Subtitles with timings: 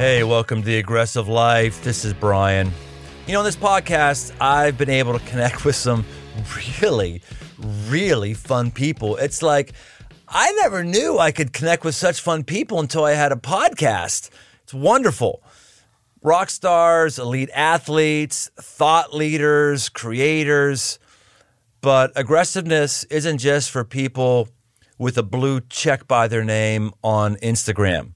[0.00, 1.84] Hey, welcome to the Aggressive Life.
[1.84, 2.72] This is Brian.
[3.26, 6.06] You know, in this podcast, I've been able to connect with some
[6.72, 7.20] really,
[7.86, 9.18] really fun people.
[9.18, 9.74] It's like
[10.26, 14.30] I never knew I could connect with such fun people until I had a podcast.
[14.62, 15.42] It's wonderful.
[16.22, 20.98] Rock stars, elite athletes, thought leaders, creators.
[21.82, 24.48] But aggressiveness isn't just for people
[24.96, 28.14] with a blue check by their name on Instagram.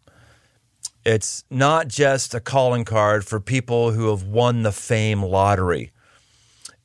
[1.04, 5.90] It's not just a calling card for people who have won the fame lottery.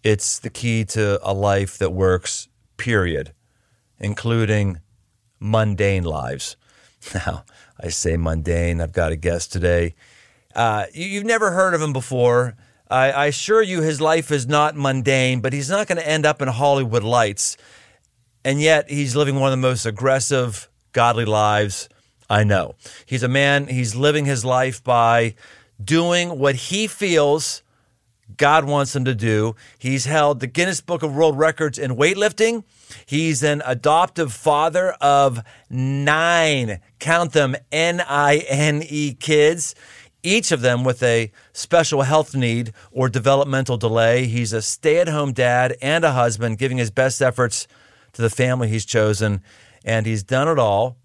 [0.04, 3.34] It's the key to a life that works, period,
[3.98, 4.82] including
[5.40, 6.56] mundane lives.
[7.16, 7.46] Now,
[7.80, 8.82] I say mundane.
[8.82, 9.96] I've got a guest today.
[10.54, 12.58] Uh, you, have never heard of him before.
[12.90, 16.26] I, I assure you his life is not mundane, but he's not going to end
[16.26, 17.56] up in Hollywood lights.
[18.44, 21.88] And yet, he's living one of the most aggressive, godly lives
[22.30, 22.76] I know.
[23.06, 25.36] He's a man, he's living his life by
[25.84, 27.64] doing what he feels
[28.38, 29.56] God wants him to do.
[29.78, 32.64] He's held the Guinness Book of World Records in weightlifting.
[33.06, 39.74] He's an adoptive father of nine, count them, N I N E kids,
[40.22, 44.28] each of them with a special health need or developmental delay.
[44.28, 47.68] He's a stay at home dad and a husband, giving his best efforts
[48.14, 49.42] to the family he's chosen.
[49.84, 50.98] And he's done it all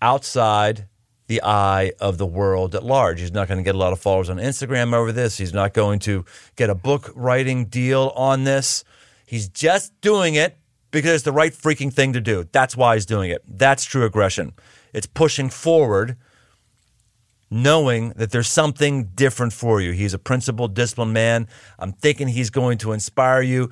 [0.00, 0.86] outside
[1.28, 3.20] the eye of the world at large.
[3.20, 5.36] He's not going to get a lot of followers on Instagram over this.
[5.38, 6.24] He's not going to
[6.56, 8.82] get a book writing deal on this.
[9.26, 10.56] He's just doing it
[10.90, 12.48] because it's the right freaking thing to do.
[12.50, 13.42] That's why he's doing it.
[13.46, 14.54] That's true aggression.
[14.94, 16.16] It's pushing forward,
[17.50, 19.92] knowing that there's something different for you.
[19.92, 21.46] He's a principled, disciplined man.
[21.78, 23.70] I'm thinking he's going to inspire you.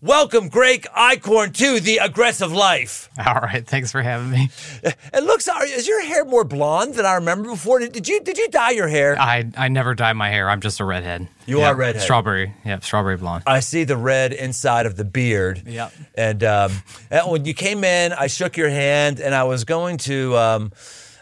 [0.00, 3.10] Welcome, Gregg Eichhorn, to the aggressive life.
[3.18, 4.48] All right, thanks for having me.
[4.84, 5.48] It looks.
[5.64, 7.80] Is your hair more blonde than I remember before?
[7.80, 9.18] Did, you did you dye your hair?
[9.18, 10.48] I I never dye my hair.
[10.48, 11.26] I'm just a redhead.
[11.46, 11.72] You yep.
[11.72, 12.02] are redhead.
[12.04, 12.54] Strawberry.
[12.64, 13.42] Yep, strawberry blonde.
[13.44, 15.64] I see the red inside of the beard.
[15.66, 15.92] Yep.
[16.14, 16.72] And, um,
[17.26, 20.36] when you came in, I shook your hand, and I was going to.
[20.36, 20.72] Um,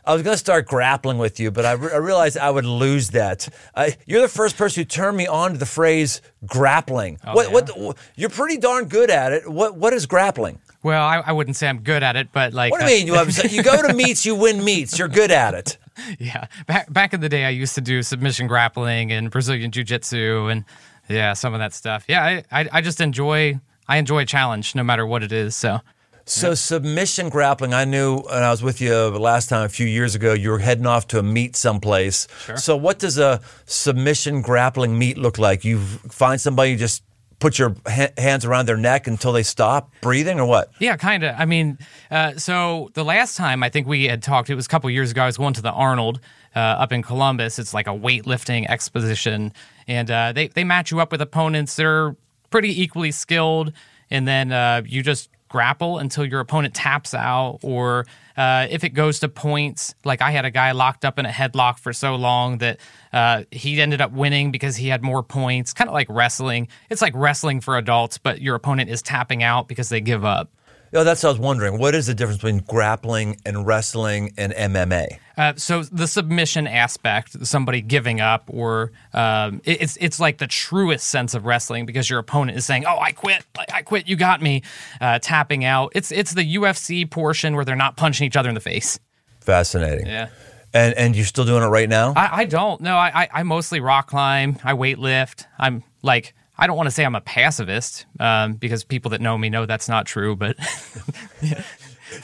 [0.06, 2.64] I was going to start grappling with you, but I, re- I realized I would
[2.64, 3.48] lose that.
[3.74, 7.18] I, you're the first person who turned me on to the phrase grappling.
[7.26, 7.82] Oh, what, yeah?
[7.82, 9.50] what, you're pretty darn good at it.
[9.50, 10.60] What, what is grappling?
[10.84, 12.70] Well, I, I wouldn't say I'm good at it, but like.
[12.70, 13.06] What do you mean?
[13.08, 14.96] You, have, you go to meets, you win meets.
[14.96, 15.78] You're good at it.
[16.18, 16.48] Yeah.
[16.66, 20.48] Back, back in the day, I used to do submission grappling and Brazilian Jiu Jitsu
[20.48, 20.66] and
[21.08, 22.04] yeah, some of that stuff.
[22.06, 23.58] Yeah, I, I, I just enjoy.
[23.88, 25.56] I enjoy a challenge no matter what it is.
[25.56, 25.80] So
[26.26, 26.58] so yep.
[26.58, 30.32] submission grappling, I knew when I was with you last time a few years ago,
[30.32, 32.26] you were heading off to a meet someplace.
[32.44, 32.56] Sure.
[32.56, 35.64] So what does a submission grappling meet look like?
[35.64, 37.04] You find somebody, you just
[37.38, 40.72] put your ha- hands around their neck until they stop breathing, or what?
[40.80, 41.34] Yeah, kind of.
[41.38, 41.78] I mean,
[42.10, 45.12] uh, so the last time I think we had talked, it was a couple years
[45.12, 45.22] ago.
[45.22, 46.20] I was going to the Arnold
[46.54, 47.58] uh, up in Columbus.
[47.58, 49.52] It's like a weightlifting exposition,
[49.86, 52.16] and uh, they they match you up with opponents that are
[52.50, 53.72] pretty equally skilled,
[54.10, 58.90] and then uh, you just grapple until your opponent taps out, or uh, if it
[58.90, 59.94] goes to points.
[60.04, 62.80] Like I had a guy locked up in a headlock for so long that
[63.12, 65.72] uh, he ended up winning because he had more points.
[65.72, 66.68] Kind of like wrestling.
[66.90, 70.50] It's like wrestling for adults, but your opponent is tapping out because they give up.
[70.96, 71.78] Oh, that's what I was wondering.
[71.78, 75.18] What is the difference between grappling and wrestling and MMA?
[75.36, 80.46] Uh, so the submission aspect, somebody giving up, or um, it, it's it's like the
[80.46, 84.16] truest sense of wrestling because your opponent is saying, "Oh, I quit, I quit, you
[84.16, 84.62] got me,"
[85.00, 85.92] uh, tapping out.
[85.94, 88.98] It's it's the UFC portion where they're not punching each other in the face.
[89.40, 90.06] Fascinating.
[90.06, 90.28] Yeah.
[90.72, 92.14] And and you're still doing it right now?
[92.16, 92.80] I, I don't.
[92.80, 94.58] No, I, I I mostly rock climb.
[94.64, 95.46] I weight lift.
[95.58, 99.36] I'm like I don't want to say I'm a pacifist um, because people that know
[99.36, 100.56] me know that's not true, but.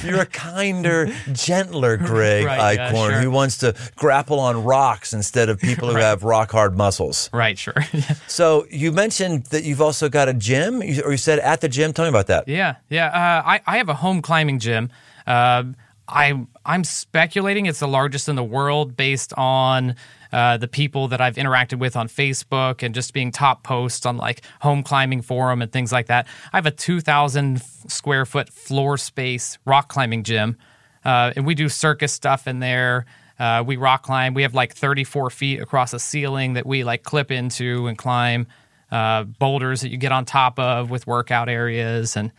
[0.04, 3.20] You're a kinder, gentler Gregg right, Eichhorn yeah, sure.
[3.20, 6.02] who wants to grapple on rocks instead of people who right.
[6.02, 7.28] have rock hard muscles.
[7.32, 7.74] Right, sure.
[8.28, 11.92] so you mentioned that you've also got a gym, or you said at the gym.
[11.92, 12.46] Tell me about that.
[12.48, 13.06] Yeah, yeah.
[13.06, 14.90] Uh, I, I have a home climbing gym.
[15.26, 15.64] Uh,
[16.08, 19.96] I, I'm speculating it's the largest in the world based on
[20.32, 24.16] uh, the people that I've interacted with on Facebook and just being top posts on
[24.16, 26.26] like home climbing forum and things like that.
[26.52, 30.56] I have a 2,000 square foot floor space rock climbing gym,
[31.04, 33.06] uh, and we do circus stuff in there.
[33.38, 34.34] Uh, we rock climb.
[34.34, 38.46] We have like 34 feet across a ceiling that we like clip into and climb.
[38.90, 42.30] Uh, boulders that you get on top of with workout areas and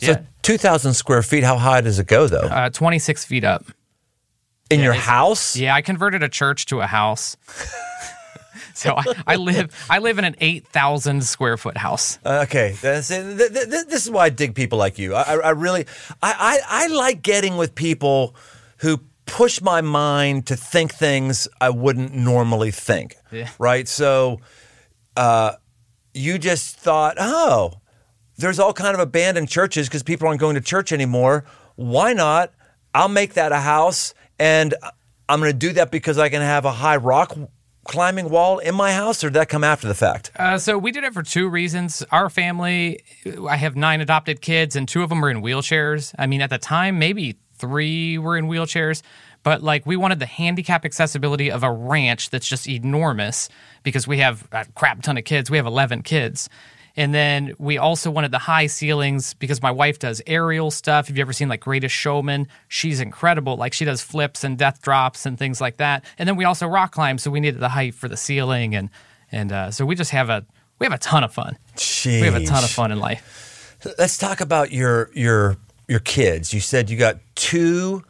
[0.00, 1.44] so 2,000 square feet.
[1.44, 2.40] How high does it go though?
[2.40, 3.64] Uh, 26 feet up.
[4.70, 5.56] In yeah, your house?
[5.56, 7.36] Yeah, I converted a church to a house.
[8.74, 12.18] so I, I, live I live in an 8,000 square foot house.
[12.24, 15.14] Okay, this, this is why I dig people like you.
[15.14, 15.86] I, I really
[16.22, 18.34] I, I, I like getting with people
[18.78, 23.16] who push my mind to think things I wouldn't normally think.
[23.32, 23.50] Yeah.
[23.58, 23.88] Right.
[23.88, 24.40] So,
[25.16, 25.52] uh,
[26.12, 27.74] you just thought, oh,
[28.36, 31.44] there's all kind of abandoned churches because people aren't going to church anymore.
[31.76, 32.52] Why not?
[32.94, 34.74] I'll make that a house, and
[35.28, 37.36] I'm going to do that because I can have a high rock
[37.84, 40.30] climbing wall in my house, or did that come after the fact?
[40.36, 42.02] Uh, so we did it for two reasons.
[42.10, 43.00] Our family,
[43.48, 46.14] I have nine adopted kids, and two of them were in wheelchairs.
[46.18, 49.02] I mean, at the time, maybe three were in wheelchairs,
[49.42, 53.48] but like we wanted the handicap accessibility of a ranch that's just enormous
[53.82, 55.50] because we have a crap ton of kids.
[55.50, 56.48] We have 11 kids.
[56.96, 61.08] And then we also wanted the high ceilings because my wife does aerial stuff.
[61.08, 62.46] Have you ever seen like Greatest Showman?
[62.68, 63.56] She's incredible.
[63.56, 66.04] Like she does flips and death drops and things like that.
[66.18, 68.90] And then we also rock climb, so we needed the height for the ceiling and
[69.32, 70.46] and uh, so we just have a
[70.78, 71.58] we have a ton of fun.
[71.76, 72.20] Jeez.
[72.20, 73.76] We have a ton of fun in life.
[73.98, 75.56] Let's talk about your your
[75.88, 76.54] your kids.
[76.54, 78.04] You said you got two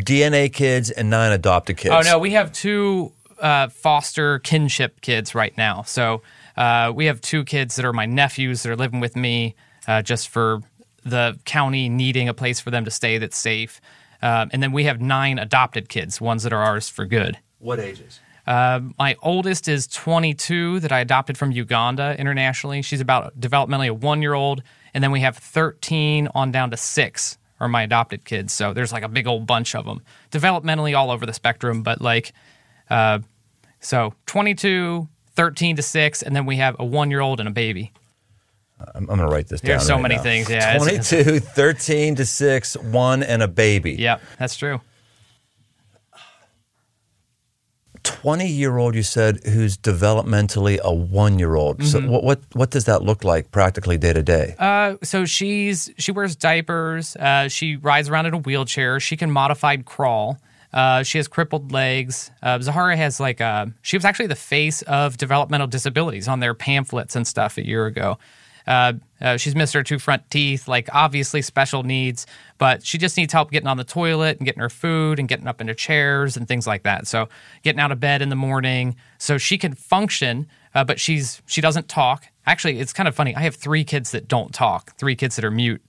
[0.00, 1.94] DNA kids and nine adopted kids.
[1.94, 5.82] Oh no, we have two uh, foster kinship kids right now.
[5.82, 6.22] So
[6.56, 9.54] uh, we have two kids that are my nephews that are living with me
[9.86, 10.60] uh, just for
[11.04, 13.80] the county needing a place for them to stay that's safe.
[14.22, 17.38] Um, and then we have nine adopted kids, ones that are ours for good.
[17.58, 18.20] What ages?
[18.46, 22.80] Uh, my oldest is 22 that I adopted from Uganda internationally.
[22.82, 24.62] She's about developmentally a one year old.
[24.94, 28.52] And then we have 13 on down to six are my adopted kids.
[28.52, 31.82] So there's like a big old bunch of them developmentally all over the spectrum.
[31.82, 32.32] But like,
[32.90, 33.20] uh,
[33.80, 37.52] so 22, 13 to 6, and then we have a one year old and a
[37.52, 37.92] baby.
[38.78, 39.68] I'm, I'm going to write this down.
[39.68, 40.22] There's so right many now.
[40.22, 43.92] things, yeah, it's- 22, 13 to 6, 1 and a baby.
[43.92, 44.80] Yep, that's true.
[48.02, 51.82] 20 year old, you said, who's developmentally a one year old.
[51.82, 52.08] So, Mm-hmm.
[52.10, 54.54] what, what, what does that look like practically day to day?
[54.58, 57.16] Uh, so she's she wears diapers.
[57.16, 59.00] Uh, she rides around in a wheelchair.
[59.00, 60.38] She can modified crawl.
[60.76, 62.30] Uh, she has crippled legs.
[62.42, 66.52] Uh, Zahara has like uh, she was actually the face of developmental disabilities on their
[66.52, 68.18] pamphlets and stuff a year ago.
[68.66, 68.92] Uh,
[69.22, 72.26] uh, she's missed her two front teeth, like obviously special needs,
[72.58, 75.46] but she just needs help getting on the toilet and getting her food and getting
[75.46, 77.06] up into chairs and things like that.
[77.06, 77.30] So
[77.62, 81.62] getting out of bed in the morning, so she can function, uh, but she's she
[81.62, 82.26] doesn't talk.
[82.44, 83.34] Actually, it's kind of funny.
[83.34, 85.80] I have three kids that don't talk, three kids that are mute,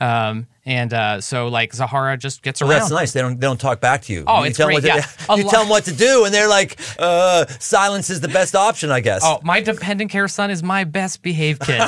[0.00, 2.80] um, and uh, so like Zahara just gets Well, around.
[2.80, 3.12] that's nice.
[3.12, 4.24] They don't they don't talk back to you.
[4.26, 5.36] Oh, you it's tell them great, What to, yeah.
[5.36, 8.90] You tell them what to do, and they're like, uh, "Silence is the best option,
[8.90, 11.82] I guess." Oh, my dependent care son is my best behaved kid.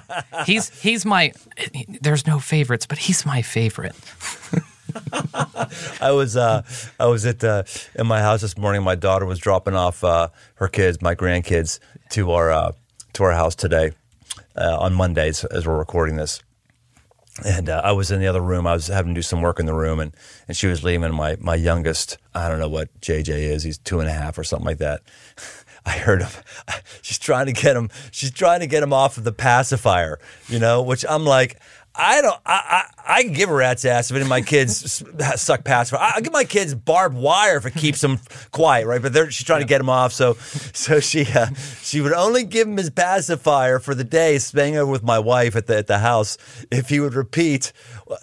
[0.46, 1.32] he's he's my.
[2.00, 3.96] There's no favorites, but he's my favorite.
[6.00, 6.62] I was uh,
[6.98, 8.82] I was at uh, in my house this morning.
[8.82, 11.78] My daughter was dropping off uh, her kids, my grandkids,
[12.10, 12.72] to our uh,
[13.14, 13.92] to our house today
[14.56, 16.42] uh, on Mondays as we're recording this.
[17.44, 18.66] And uh, I was in the other room.
[18.66, 20.14] I was having to do some work in the room, and,
[20.48, 21.14] and she was leaving.
[21.14, 23.62] My my youngest, I don't know what JJ is.
[23.62, 25.02] He's two and a half or something like that.
[25.86, 26.30] I heard him.
[27.02, 27.90] She's trying to get him.
[28.10, 30.18] She's trying to get him off of the pacifier.
[30.48, 31.58] You know, which I'm like,
[31.94, 32.40] I don't.
[32.46, 35.02] I I, I can give a rat's ass if any of my kids
[35.36, 36.00] suck pacifier.
[36.00, 38.20] I, I'll give my kids barbed wire if it keeps them
[38.52, 39.02] quiet, right?
[39.02, 41.48] But they're, she's trying to get him off, so so she uh,
[41.82, 45.56] she would only give him his pacifier for the day, staying over with my wife
[45.56, 46.38] at the at the house.
[46.70, 47.72] If he would repeat,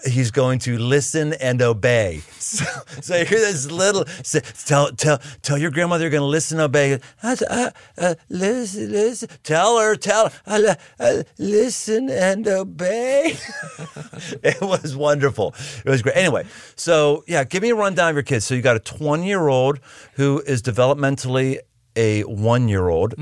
[0.05, 2.21] he's going to listen and obey.
[2.45, 2.65] So,
[3.01, 6.59] so you hear this little say, tell tell tell your grandmother you're going to listen
[6.59, 6.99] and obey.
[7.23, 9.29] Uh, uh, uh, listen, listen.
[9.43, 13.33] Tell her, tell her, uh, uh, listen and obey.
[14.43, 15.55] it was wonderful.
[15.83, 16.15] It was great.
[16.17, 16.45] Anyway,
[16.75, 18.45] so yeah, give me a rundown of your kids.
[18.45, 19.79] So you got a 20 year old
[20.13, 21.57] who is developmentally
[21.95, 23.15] a one year old.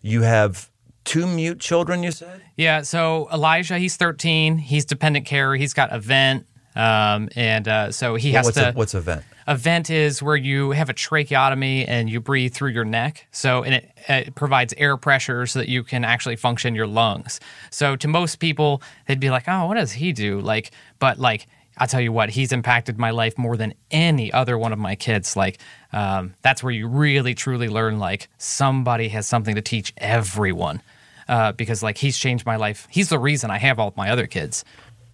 [0.00, 0.69] You have
[1.04, 2.02] two mute children.
[2.02, 2.42] You said.
[2.56, 2.82] Yeah.
[2.82, 4.58] So Elijah, he's 13.
[4.58, 5.54] He's dependent care.
[5.54, 8.68] He's got a vent, um, and uh, so he has what's to.
[8.70, 9.24] a, what's a vent?
[9.46, 13.26] A vent is where you have a tracheotomy and you breathe through your neck.
[13.32, 17.40] So, and it, it provides air pressure so that you can actually function your lungs.
[17.70, 21.48] So, to most people, they'd be like, "Oh, what does he do?" Like, but like,
[21.78, 24.94] I'll tell you what, he's impacted my life more than any other one of my
[24.94, 25.34] kids.
[25.34, 25.58] Like,
[25.92, 27.98] um, that's where you really truly learn.
[27.98, 30.82] Like, somebody has something to teach everyone.
[31.30, 32.88] Uh, because like he's changed my life.
[32.90, 34.64] He's the reason I have all my other kids.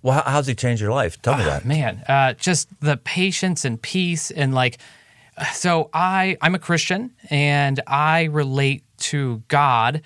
[0.02, 1.20] Well, how's he changed your life?
[1.20, 1.64] Tell me that.
[1.64, 4.78] man uh, just the patience and peace and like
[5.52, 10.00] so i i'm a christian and i relate to god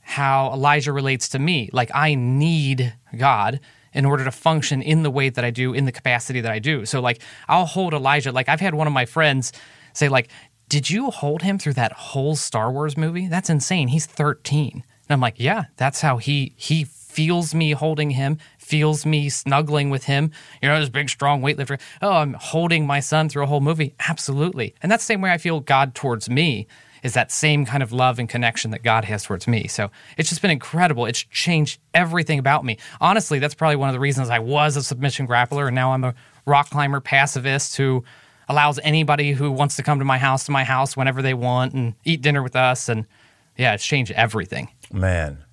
[0.00, 3.60] how elijah relates to me like i need god
[3.92, 6.58] in order to function in the way that i do in the capacity that i
[6.58, 9.52] do so like i'll hold elijah like i've had one of my friends
[9.92, 10.28] say like
[10.68, 15.14] did you hold him through that whole star wars movie that's insane he's 13 and
[15.14, 18.38] i'm like yeah that's how he he feels me holding him
[18.72, 20.30] feels me snuggling with him.
[20.62, 21.78] You know, this big, strong weightlifter.
[22.00, 23.94] Oh, I'm holding my son through a whole movie.
[24.08, 24.74] Absolutely.
[24.82, 26.66] And that's the same way I feel God towards me
[27.02, 29.66] is that same kind of love and connection that God has towards me.
[29.66, 31.04] So it's just been incredible.
[31.04, 32.78] It's changed everything about me.
[32.98, 36.04] Honestly, that's probably one of the reasons I was a submission grappler and now I'm
[36.04, 36.14] a
[36.46, 38.04] rock climber pacifist who
[38.48, 41.74] allows anybody who wants to come to my house to my house whenever they want
[41.74, 42.88] and eat dinner with us.
[42.88, 43.06] And
[43.58, 44.68] yeah, it's changed everything.
[44.92, 45.44] Man,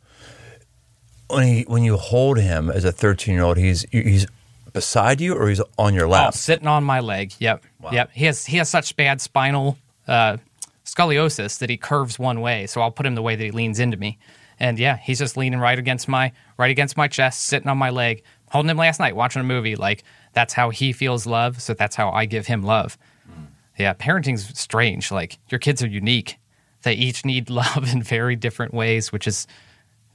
[1.30, 4.28] when he when you hold him as a 13 year old, he's he's
[4.74, 6.30] beside you or he's on your lap.
[6.30, 7.34] Oh, sitting on my leg.
[7.40, 7.64] Yep.
[7.92, 8.12] Yep.
[8.14, 9.78] He has he has such bad spinal
[10.08, 10.38] uh,
[10.86, 12.68] scoliosis that he curves one way.
[12.68, 14.18] So I'll put him the way that he leans into me.
[14.60, 17.92] And yeah, he's just leaning right against my right against my chest, sitting on my
[17.92, 19.76] leg, holding him last night, watching a movie.
[19.76, 20.04] Like
[20.34, 21.62] that's how he feels love.
[21.62, 22.98] So that's how I give him love.
[23.30, 23.48] Mm.
[23.78, 25.12] Yeah, parenting's strange.
[25.12, 26.39] Like your kids are unique.
[26.84, 29.48] They each need love in very different ways, which is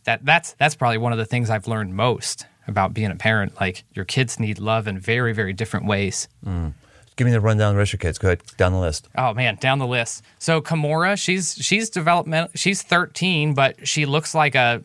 [0.04, 3.59] that that's that's probably one of the things I've learned most about being a parent.
[3.61, 6.28] Like your kids need love in very very different ways.
[6.44, 6.75] Mm.
[7.16, 8.18] Give me the rundown of the rest of your kids.
[8.18, 9.09] Go ahead, down the list.
[9.16, 10.23] Oh man, down the list.
[10.38, 12.50] So Kimora, she's she's developmental.
[12.54, 14.83] She's 13, but she looks like a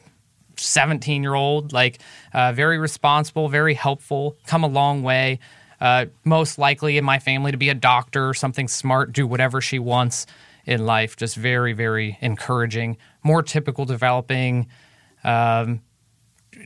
[0.58, 1.74] 17 year old.
[1.74, 2.00] Like
[2.34, 4.38] uh, very responsible, very helpful.
[4.46, 5.40] Come a long way.
[5.82, 9.80] Uh, most likely in my family to be a doctor, something smart, do whatever she
[9.80, 10.28] wants
[10.70, 11.18] in life.
[11.18, 12.98] Just very very encouraging.
[13.24, 14.68] More typical developing.
[15.24, 15.82] Um,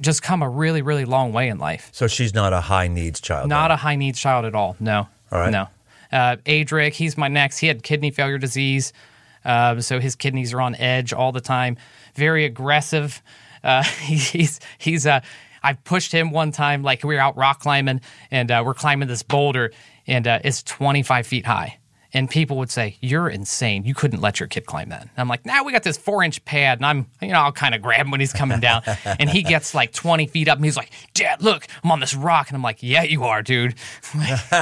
[0.02, 1.90] just come a really really long way in life.
[1.94, 3.50] So she's not a high needs child.
[3.50, 3.72] Not then.
[3.72, 4.76] a high needs child at all.
[4.80, 5.08] No.
[5.32, 5.52] All right.
[5.52, 5.68] No.
[6.12, 7.58] Uh, Adric, he's my next.
[7.58, 8.94] He had kidney failure disease,
[9.46, 11.78] uh, so his kidneys are on edge all the time.
[12.14, 13.20] Very aggressive.
[13.64, 15.22] Uh, he, he's he's uh,
[15.64, 19.08] I pushed him one time like we were out rock climbing and uh, we're climbing
[19.08, 19.72] this boulder
[20.06, 21.78] and uh, it's 25 feet high
[22.14, 23.86] and people would say, "You're insane.
[23.86, 25.98] You couldn't let your kid climb that." And I'm like, "Now nah, we got this
[25.98, 28.60] four inch pad, and I'm, you know, I'll kind of grab him when he's coming
[28.60, 32.00] down." and he gets like 20 feet up, and he's like, "Dad, look, I'm on
[32.00, 33.76] this rock." And I'm like, "Yeah, you are, dude.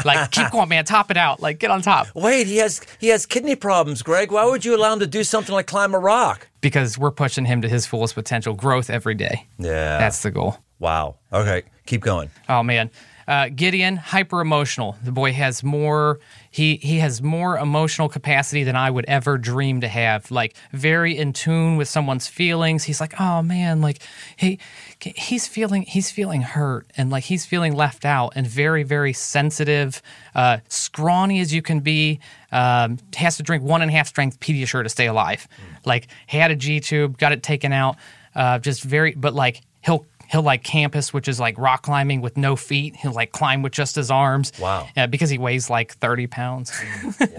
[0.06, 0.86] like, keep going, man.
[0.86, 1.42] Top it out.
[1.42, 4.32] Like, get on top." Wait, he has he has kidney problems, Gregg.
[4.32, 6.48] Why would you allow him to do something like climb a rock?
[6.62, 9.48] Because we're pushing him to his fullest potential, growth every day.
[9.58, 10.58] Yeah, that's the goal.
[10.80, 11.18] Wow.
[11.34, 12.30] Okay, keep going.
[12.50, 12.90] Oh man.
[13.28, 14.98] Uh, Gideon, hyper emotional.
[15.04, 16.20] The boy has more.
[16.52, 20.30] He he has more emotional capacity than I would ever dream to have.
[20.30, 22.84] Like very in tune with someone's feelings.
[22.84, 24.02] He's like, oh man, like
[24.36, 24.60] he
[25.00, 30.02] he's feeling he's feeling hurt and like he's feeling left out and very very sensitive.
[30.36, 32.20] Uh, scrawny as you can be.
[32.52, 35.48] Um, has to drink one and a half strength Pediasure to stay alive.
[35.54, 35.86] Mm.
[35.86, 37.96] Like had a G tube, got it taken out.
[38.36, 42.38] Uh, just very, but like he'll he'll like campus, which is like rock climbing with
[42.38, 42.96] no feet.
[42.96, 44.54] He'll like climb with just his arms.
[44.60, 44.88] Wow.
[44.96, 46.72] Uh, because he weighs like 30 pounds.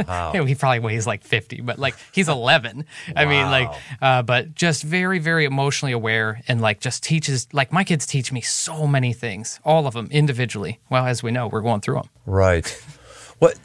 [0.06, 0.32] Wow.
[0.46, 2.84] he probably weighs like 50, but like he's 11.
[3.16, 3.70] I mean, like,
[4.00, 8.30] uh, but just very, very emotionally aware and like just teaches, like my kids teach
[8.30, 10.80] me so many things, all of them individually.
[10.90, 12.08] Well, as we know, we're going through them.
[12.26, 12.66] Right.
[13.38, 13.58] What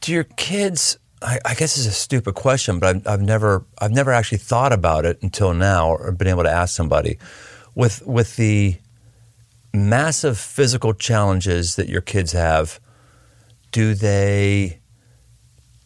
[0.00, 0.98] do your kids?
[1.20, 4.72] I, I guess it's a stupid question, but I've, I've never, I've never actually thought
[4.72, 7.18] about it until now, or been able to ask somebody
[7.74, 8.76] with with the
[9.74, 12.80] massive physical challenges that your kids have,
[13.70, 14.80] do they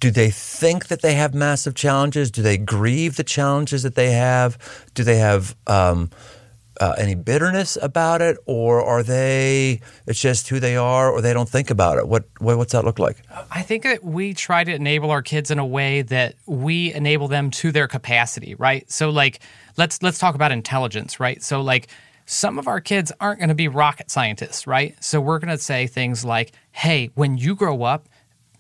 [0.01, 2.31] do they think that they have massive challenges?
[2.31, 4.59] Do they grieve the challenges that they have?
[4.95, 6.11] Do they have um,
[6.81, 9.81] uh, any bitterness about it, or are they?
[10.07, 12.09] It's just who they are, or they don't think about it.
[12.09, 13.23] What, what what's that look like?
[13.51, 17.29] I think that we try to enable our kids in a way that we enable
[17.29, 18.91] them to their capacity, right?
[18.91, 19.41] So, like,
[19.77, 21.43] let's let's talk about intelligence, right?
[21.43, 21.89] So, like,
[22.27, 24.97] some of our kids aren't going to be rocket scientists, right?
[25.03, 28.09] So we're going to say things like, "Hey, when you grow up,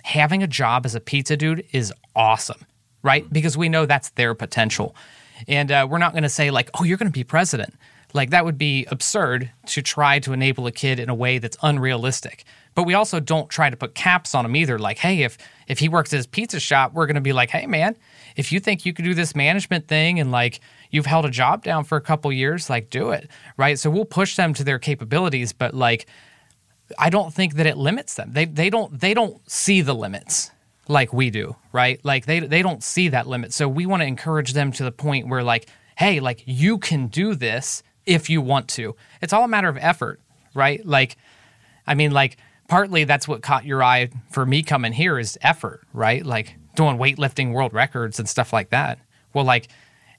[0.04, 2.66] having a job as a pizza dude is awesome."
[3.02, 3.30] Right?
[3.32, 4.96] Because we know that's their potential.
[5.46, 7.75] And uh, we're not going to say, like, oh, you're going to be president.
[8.13, 11.57] Like that would be absurd to try to enable a kid in a way that's
[11.63, 12.45] unrealistic.
[12.75, 14.79] But we also don't try to put caps on him either.
[14.79, 17.51] Like, hey, if if he works at his pizza shop, we're going to be like,
[17.51, 17.97] hey, man,
[18.37, 20.61] if you think you could do this management thing and like
[20.91, 23.79] you've held a job down for a couple years, like do it, right?
[23.79, 26.07] So we'll push them to their capabilities, but like
[26.99, 28.33] I don't think that it limits them.
[28.33, 30.51] They they don't they don't see the limits
[30.89, 31.99] like we do, right?
[32.05, 33.53] Like they they don't see that limit.
[33.53, 37.09] So we want to encourage them to the point where like, hey, like you can
[37.09, 38.97] do this if you want to.
[39.21, 40.21] It's all a matter of effort,
[40.55, 40.85] right?
[40.87, 41.17] Like,
[41.87, 45.87] I mean, like, partly that's what caught your eye for me coming here is effort,
[45.93, 46.25] right?
[46.25, 48.99] Like doing weightlifting world records and stuff like that.
[49.35, 49.69] Well, like,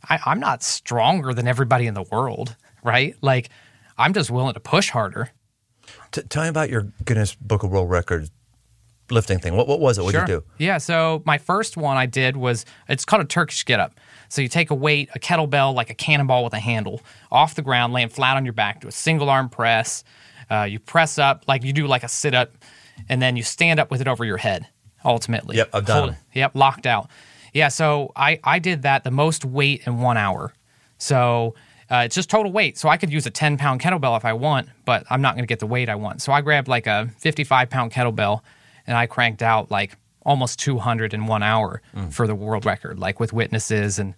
[0.09, 3.15] I, I'm not stronger than everybody in the world, right?
[3.21, 3.49] Like,
[3.97, 5.31] I'm just willing to push harder.
[6.11, 8.31] T- tell me about your Guinness Book of World Records
[9.09, 9.55] lifting thing.
[9.55, 10.03] What, what was it?
[10.03, 10.25] What sure.
[10.25, 10.45] did you do?
[10.57, 13.93] Yeah, so my first one I did was it's called a Turkish get up.
[14.29, 17.61] So you take a weight, a kettlebell, like a cannonball with a handle, off the
[17.61, 20.03] ground, laying flat on your back, do a single arm press.
[20.49, 22.51] Uh, you press up, like you do like a sit up,
[23.09, 24.67] and then you stand up with it over your head.
[25.05, 26.15] Ultimately, Yep, I've done Hold-.
[26.33, 27.09] Yep, locked out.
[27.53, 30.53] Yeah, so I I did that the most weight in one hour.
[30.97, 31.55] So
[31.89, 32.77] uh, it's just total weight.
[32.77, 35.43] So I could use a 10 pound kettlebell if I want, but I'm not going
[35.43, 36.21] to get the weight I want.
[36.21, 38.41] So I grabbed like a 55 pound kettlebell
[38.85, 42.13] and I cranked out like almost 200 in one hour Mm.
[42.13, 44.13] for the world record, like with witnesses and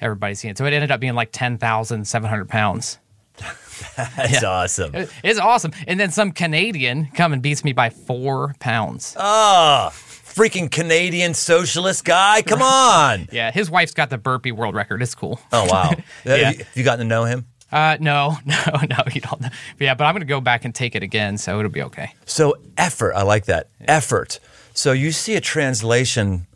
[0.00, 0.58] everybody seeing it.
[0.58, 2.98] So it ended up being like 10,700 pounds.
[3.96, 4.94] That's awesome.
[4.94, 5.72] It- It's awesome.
[5.86, 9.14] And then some Canadian come and beats me by four pounds.
[9.18, 12.42] Ah, freaking Canadian socialist guy.
[12.42, 13.28] Come on.
[13.32, 15.02] Yeah, his wife's got the burpee world record.
[15.02, 15.40] It's cool.
[15.52, 15.90] Oh wow.
[16.24, 16.52] Yeah.
[16.52, 17.46] Have you- gotten to know him?
[17.70, 18.56] Uh, no, no,
[18.88, 19.42] no, you don't.
[19.42, 21.82] But yeah, but I'm going to go back and take it again, so it'll be
[21.82, 22.14] okay.
[22.24, 23.68] So effort, I like that.
[23.82, 24.40] Effort.
[24.78, 26.46] So you see a translation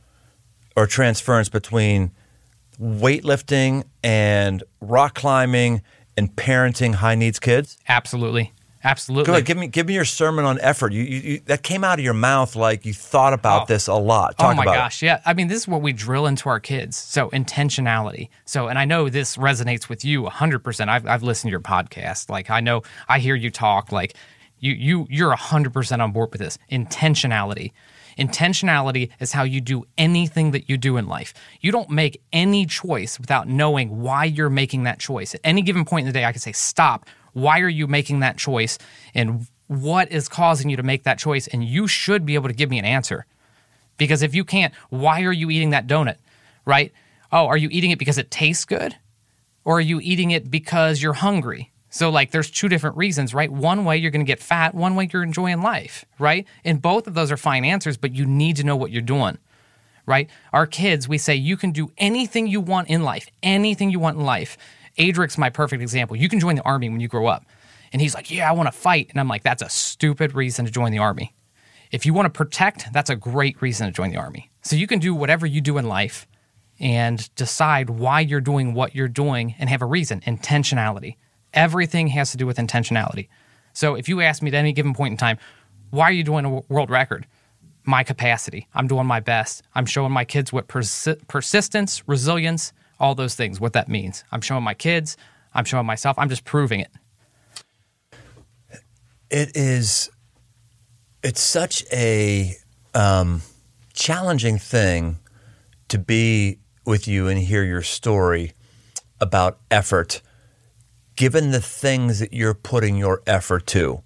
[0.76, 2.12] or transference between
[2.80, 5.82] weightlifting and rock climbing
[6.16, 7.78] and parenting high needs kids?
[7.88, 8.52] Absolutely,
[8.84, 9.26] absolutely.
[9.26, 10.92] Go ahead, give me give me your sermon on effort.
[10.92, 13.64] You, you, you that came out of your mouth like you thought about Oh.
[13.66, 14.38] this a lot.
[14.38, 15.20] Talk oh my gosh, yeah.
[15.26, 16.96] I mean, this is what we drill into our kids.
[16.96, 18.28] So intentionality.
[18.44, 20.88] So, and I know this resonates with you 100%.
[20.88, 22.30] I've, I've listened to your podcast.
[22.30, 23.90] Like, I know, I hear you talk.
[23.90, 24.14] Like,
[24.60, 26.56] you, you, you're 100% on board with this.
[26.70, 27.72] Intentionality.
[28.18, 31.34] Intentionality is how you do anything that you do in life.
[31.60, 35.34] You don't make any choice without knowing why you're making that choice.
[35.34, 37.06] At any given point in the day, I can say, stop.
[37.32, 38.78] Why are you making that choice?
[39.14, 41.46] And what is causing you to make that choice?
[41.48, 43.26] And you should be able to give me an answer.
[43.96, 46.16] Because if you can't, why are you eating that donut?
[46.64, 46.92] Right?
[47.30, 48.96] Oh, are you eating it because it tastes good?
[49.64, 51.71] Or are you eating it because you're hungry?
[51.94, 53.52] So, like, there's two different reasons, right?
[53.52, 56.46] One way you're going to get fat, one way you're enjoying life, right?
[56.64, 59.36] And both of those are fine answers, but you need to know what you're doing,
[60.06, 60.30] right?
[60.54, 64.16] Our kids, we say you can do anything you want in life, anything you want
[64.16, 64.56] in life.
[64.98, 66.16] Adric's my perfect example.
[66.16, 67.44] You can join the army when you grow up.
[67.92, 69.08] And he's like, Yeah, I want to fight.
[69.10, 71.34] And I'm like, That's a stupid reason to join the army.
[71.90, 74.50] If you want to protect, that's a great reason to join the army.
[74.62, 76.26] So you can do whatever you do in life
[76.80, 81.16] and decide why you're doing what you're doing and have a reason, intentionality.
[81.54, 83.28] Everything has to do with intentionality.
[83.72, 85.38] So if you ask me at any given point in time,
[85.90, 87.26] why are you doing a world record?
[87.84, 88.68] My capacity.
[88.74, 89.62] I'm doing my best.
[89.74, 94.24] I'm showing my kids what persi- persistence, resilience, all those things, what that means.
[94.30, 95.16] I'm showing my kids,
[95.54, 96.90] I'm showing myself, I'm just proving it.
[99.32, 100.10] it is
[101.22, 102.54] it's such a
[102.94, 103.40] um,
[103.94, 105.18] challenging thing
[105.88, 108.52] to be with you and hear your story
[109.20, 110.20] about effort
[111.22, 114.02] given the things that you're putting your effort to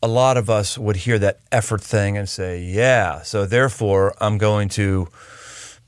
[0.00, 4.38] a lot of us would hear that effort thing and say yeah so therefore i'm
[4.38, 5.08] going to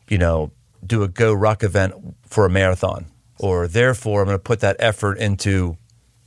[0.09, 0.50] you know
[0.85, 1.94] do a GORUCK event
[2.26, 3.07] for a marathon
[3.38, 5.76] or therefore i'm going to put that effort into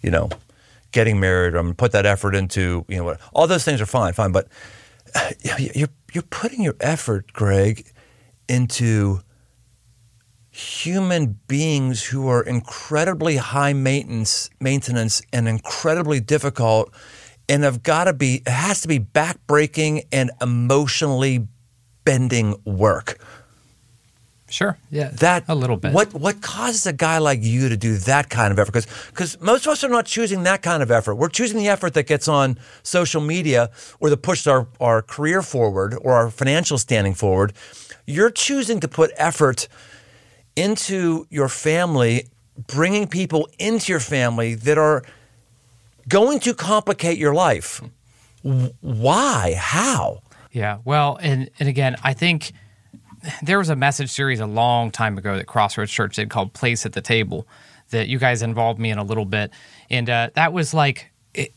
[0.02, 0.30] you know
[0.94, 3.82] getting married or i'm going to put that effort into you know all those things
[3.82, 4.48] are fine fine but
[5.76, 7.92] you're you're putting your effort gregg
[8.48, 9.20] into
[10.52, 16.94] human beings who are incredibly high maintenance maintenance and incredibly difficult
[17.48, 21.48] and have got to be it has to be backbreaking and emotionally
[22.04, 23.18] bending work
[24.52, 24.78] Sure.
[24.90, 25.08] Yeah.
[25.14, 25.94] that a little bit.
[25.94, 28.74] What what causes a guy like you to do that kind of effort?
[28.74, 31.16] Because because most of us are not choosing that kind of effort.
[31.16, 35.42] We're choosing the effort that gets on social media or that pushes our, our career
[35.42, 37.54] forward or our financial standing forward.
[38.06, 39.70] You're choosing to put effort
[40.56, 42.28] into your family,
[42.68, 45.04] bringing people into your family that are
[46.08, 47.82] going to complicate your life.
[48.44, 49.56] Why?
[49.58, 50.22] How?
[50.52, 50.80] Yeah.
[50.84, 52.52] Well, and and again, I think
[53.42, 56.86] there was a message series a long time ago that Crossroads Church did called "Place
[56.86, 57.48] at the Table"
[57.92, 59.52] that you guys involved me in a little bit,
[59.90, 61.52] and uh, that was like it,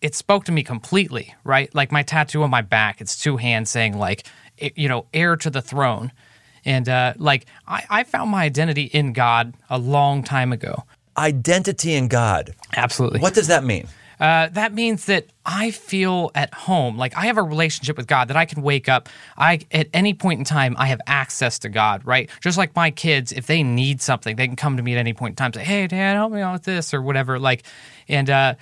[0.00, 1.34] it spoke to me completely.
[1.44, 4.26] Right, like my tattoo on my back, it's two hands saying like
[4.58, 6.12] you know heir to the throne,
[6.66, 10.84] and uh, like I, I found my identity in God a long time ago.
[11.16, 12.54] Identity in God.
[12.76, 13.20] Absolutely.
[13.20, 13.88] What does that mean?
[14.18, 16.96] Uh, that means that I feel at home.
[16.96, 19.08] Like I have a relationship with God that I can wake up.
[19.36, 22.28] I at any point in time I have access to God, right?
[22.40, 25.12] Just like my kids, if they need something, they can come to me at any
[25.12, 25.52] point in time.
[25.52, 27.38] Say, "Hey, Dad, help me out with this" or whatever.
[27.38, 27.64] Like,
[28.08, 28.54] and uh,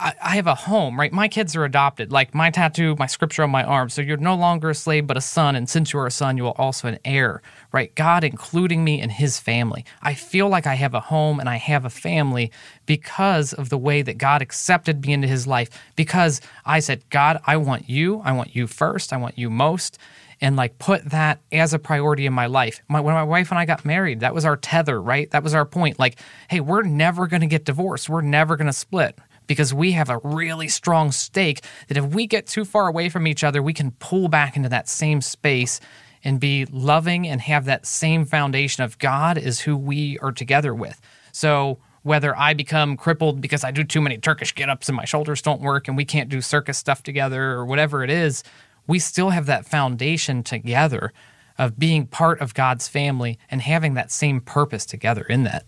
[0.00, 1.12] I, I have a home, right?
[1.12, 2.12] My kids are adopted.
[2.12, 3.88] Like my tattoo, my scripture on my arm.
[3.88, 5.56] So you're no longer a slave, but a son.
[5.56, 7.94] And since you are a son, you are also an heir, right?
[7.94, 9.84] God including me in his family.
[10.00, 12.52] I feel like I have a home and I have a family
[12.86, 15.68] because of the way that God accepted me into his life.
[15.96, 18.20] Because I said, God, I want you.
[18.24, 19.12] I want you first.
[19.12, 19.98] I want you most.
[20.40, 22.80] And like put that as a priority in my life.
[22.88, 25.28] My, when my wife and I got married, that was our tether, right?
[25.32, 25.98] That was our point.
[25.98, 28.08] Like, hey, we're never going to get divorced.
[28.08, 32.28] We're never going to split because we have a really strong stake that if we
[32.28, 35.80] get too far away from each other, we can pull back into that same space
[36.22, 40.74] and be loving and have that same foundation of God is who we are together
[40.74, 41.00] with.
[41.32, 45.04] So whether I become crippled because I do too many Turkish get ups and my
[45.04, 48.44] shoulders don't work and we can't do circus stuff together or whatever it is,
[48.86, 51.12] we still have that foundation together
[51.58, 55.64] of being part of God's family and having that same purpose together in that.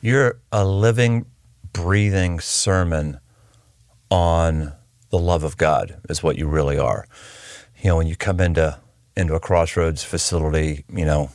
[0.00, 1.26] You're a living,
[1.72, 3.20] breathing sermon
[4.10, 4.72] on
[5.10, 7.06] the love of God, is what you really are.
[7.80, 8.78] You know, when you come into
[9.16, 11.30] into a crossroads facility, you know,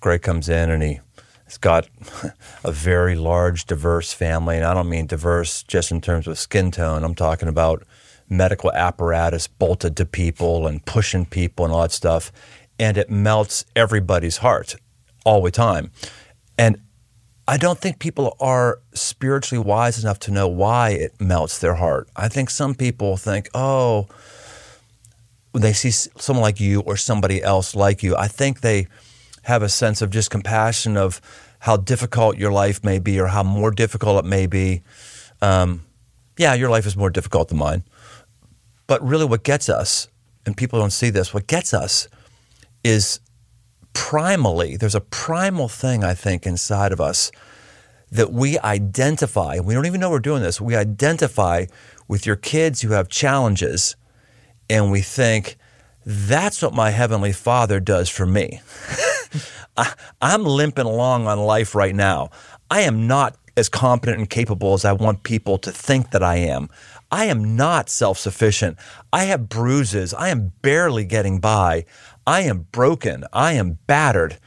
[0.00, 1.00] Gregg comes in and he
[1.44, 1.88] has got
[2.64, 4.56] a very large, diverse family.
[4.56, 7.04] And I don't mean diverse just in terms of skin tone.
[7.04, 7.84] I'm talking about
[8.28, 12.32] medical apparatus bolted to people and pushing people and all that stuff.
[12.78, 14.76] And it melts everybody's heart
[15.24, 15.90] all the time.
[16.58, 16.80] And
[17.48, 22.08] I don't think people are spiritually wise enough to know why it melts their heart.
[22.16, 24.08] I think some people think, oh,
[25.52, 28.88] when they see someone like you or somebody else like you, I think they
[29.44, 31.20] have a sense of just compassion of
[31.60, 34.82] how difficult your life may be or how more difficult it may be.
[35.40, 35.84] Um,
[36.36, 37.84] yeah, your life is more difficult than mine.
[38.88, 40.08] But really, what gets us,
[40.44, 42.08] and people don't see this, what gets us
[42.82, 43.20] is
[43.96, 47.32] primally, there's a primal thing, I think, inside of us
[48.12, 49.58] that we identify.
[49.58, 50.60] We don't even know we're doing this.
[50.60, 51.64] We identify
[52.06, 53.96] with your kids who have challenges
[54.68, 55.56] and we think,
[56.04, 58.60] that's what my Heavenly Father does for me.
[59.76, 62.30] I, am limping along on life right now.
[62.70, 66.36] I am not as competent and capable as I want people to think that I
[66.36, 66.68] am.
[67.10, 68.78] I am not self sufficient.
[69.12, 70.12] I have bruises.
[70.12, 71.86] I am barely getting by.
[72.26, 73.24] I am broken.
[73.32, 74.38] I am battered.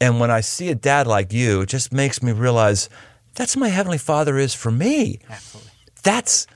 [0.00, 2.88] And when I see a dad like you, it just makes me realize
[3.34, 5.20] that's my Heavenly Father is for me.
[5.30, 5.70] Absolutely.
[6.02, 6.46] That's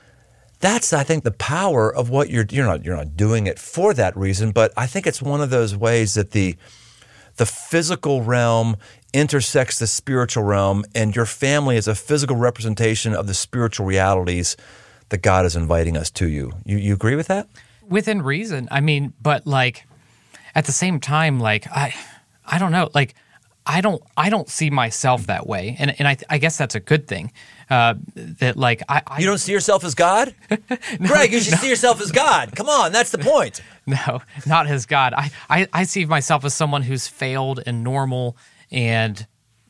[0.59, 3.93] that's I think the power of what you're you're not you're not doing it for
[3.93, 6.57] that reason, but I think it's one of those ways that the
[7.37, 8.75] the physical realm
[9.13, 14.57] intersects the spiritual realm and your family is a physical representation of the spiritual realities
[15.09, 16.51] that God is inviting us to you.
[16.65, 17.47] You you agree with that?
[17.87, 18.67] Within reason.
[18.69, 19.86] I mean, but like
[20.57, 21.93] at the same time like I
[22.45, 23.13] I don't know, like
[23.65, 26.79] I don't I don't see myself that way, and and I I guess that's a
[26.79, 27.31] good thing.
[27.69, 30.57] Uh, that like I, I, you don't see yourself as God, no,
[31.07, 31.31] Gregg.
[31.31, 31.57] You should no.
[31.59, 32.55] see yourself as God.
[32.55, 33.61] Come on, that's the point.
[33.89, 35.13] No, not as God.
[35.13, 38.35] I, I I see myself as someone who's failed and normal,
[38.69, 39.25] and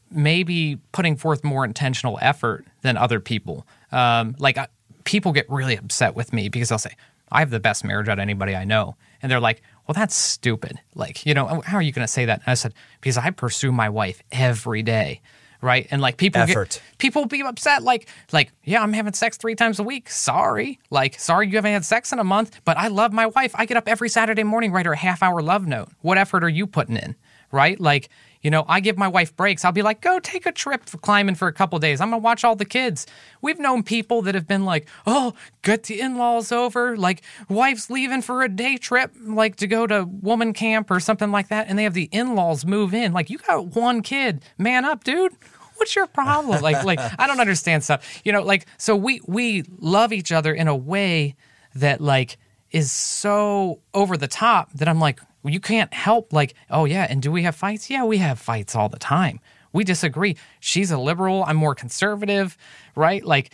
[0.10, 3.68] maybe putting forth more intentional effort than other people.
[3.92, 4.70] Um, like I,
[5.04, 6.96] people get really upset with me because I'll say
[7.32, 10.16] I have the best marriage out of anybody I know, and they're like, well, that's
[10.16, 10.80] stupid.
[10.96, 12.42] Like, you know, oh, how are you going to say that?
[12.46, 15.22] And I said, because I pursue my wife every day.
[15.60, 15.88] Right.
[15.90, 17.82] And like people get, people be upset.
[17.82, 20.08] Like, like, yeah, I'm having sex three times a week.
[20.08, 20.80] Sorry.
[20.92, 23.56] Like, sorry you haven't had sex in a month, but I love my wife.
[23.56, 25.90] I get up every Saturday morning, write her a half hour love note.
[26.02, 27.16] What effort are you putting in?
[27.52, 27.80] Right.
[27.80, 28.10] Like,
[28.42, 29.66] you know, I give my wife breaks.
[29.66, 32.02] I'll be like, go take a trip for climbing for a couple days.
[32.02, 33.08] I'm going to watch all the kids.
[33.42, 35.34] We've known people that have been like, oh,
[35.64, 36.96] get the in laws over.
[36.98, 41.32] Like, wife's leaving for a day trip, like to go to woman camp or something
[41.32, 41.68] like that.
[41.68, 43.12] And they have the in laws move in.
[43.14, 44.44] Like, you got one kid.
[44.58, 45.34] Man up, dude
[45.78, 49.64] what's your problem like like i don't understand stuff you know like so we we
[49.78, 51.36] love each other in a way
[51.76, 52.38] that like
[52.72, 57.22] is so over the top that i'm like you can't help like, oh yeah, and
[57.22, 57.90] do we have fights?
[57.90, 59.40] Yeah, we have fights all the time.
[59.74, 60.38] We disagree.
[60.60, 62.58] She's a liberal, I'm more conservative,
[62.96, 63.24] right?
[63.24, 63.52] Like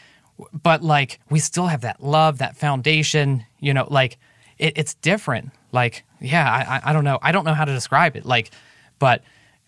[0.51, 4.17] but like we still have that love, that foundation, you know, like
[4.57, 5.51] it, it's different.
[5.71, 7.19] Like, yeah, I, I don't know.
[7.21, 8.25] I don't know how to describe it.
[8.25, 8.51] Like,
[8.99, 9.23] but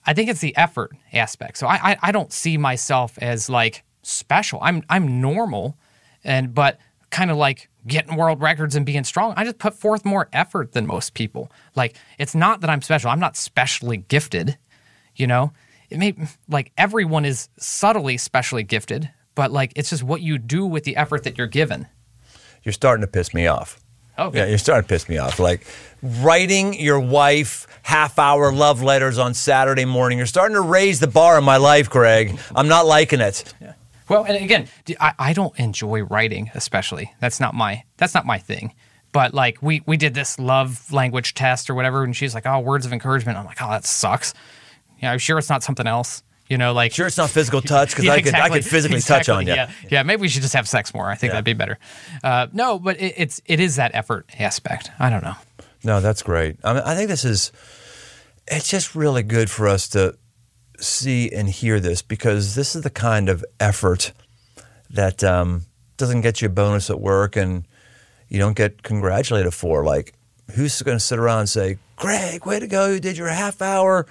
[0.06, 1.58] I think it's the effort aspect.
[1.58, 4.60] So I, I, I don't see myself as like special.
[4.62, 5.78] I'm I'm normal
[6.24, 6.80] and but
[7.16, 9.34] kind of like getting world records and being strong.
[9.38, 11.50] I just put forth more effort than most people.
[11.74, 13.10] Like it's not that I'm special.
[13.10, 14.58] I'm not specially gifted,
[15.16, 15.54] you know?
[15.90, 16.14] It may
[16.50, 20.98] like everyone is subtly specially gifted, but like it's just what you do with the
[20.98, 21.88] effort that you're given.
[22.64, 23.80] You're starting to piss me off.
[24.18, 24.40] Oh, okay.
[24.40, 25.40] Yeah, you're starting to piss me off.
[25.40, 25.66] Like
[26.02, 30.18] writing your wife half hour love letters on Saturday morning.
[30.18, 32.38] You're starting to raise the bar in my life, Gregg.
[32.54, 33.54] I'm not liking it.
[33.62, 33.74] Yeah.
[34.08, 34.68] Well, and again,
[35.00, 37.14] I, I don't enjoy writing, especially.
[37.20, 38.74] That's not my that's not my thing.
[39.12, 42.60] But like we we did this love language test or whatever, and she's like, "Oh,
[42.60, 44.34] words of encouragement." I'm like, "Oh, that sucks."
[45.02, 46.22] Yeah, I'm sure it's not something else.
[46.48, 48.52] You know, like sure it's not physical touch because yeah, I could exactly.
[48.52, 49.54] I could physically exactly, touch on you.
[49.54, 50.04] Yeah, yeah.
[50.04, 51.10] Maybe we should just have sex more.
[51.10, 51.36] I think yeah.
[51.36, 51.80] that'd be better.
[52.24, 54.92] Uh, no, but it, it's it is that effort aspect.
[55.00, 55.36] I don't know.
[55.84, 56.58] No, that's great.
[56.64, 57.52] I mean, I think this is
[58.48, 60.18] it's just really good for us to
[60.80, 64.12] see and hear this because this is the kind of effort
[64.90, 65.64] that um,
[65.98, 67.66] doesn't get you a bonus at work and
[68.28, 69.84] you don't get congratulated for.
[69.84, 70.14] Like,
[70.56, 72.88] who's going to sit around and say, Gregg, way to go.
[72.88, 74.06] You did your half hour.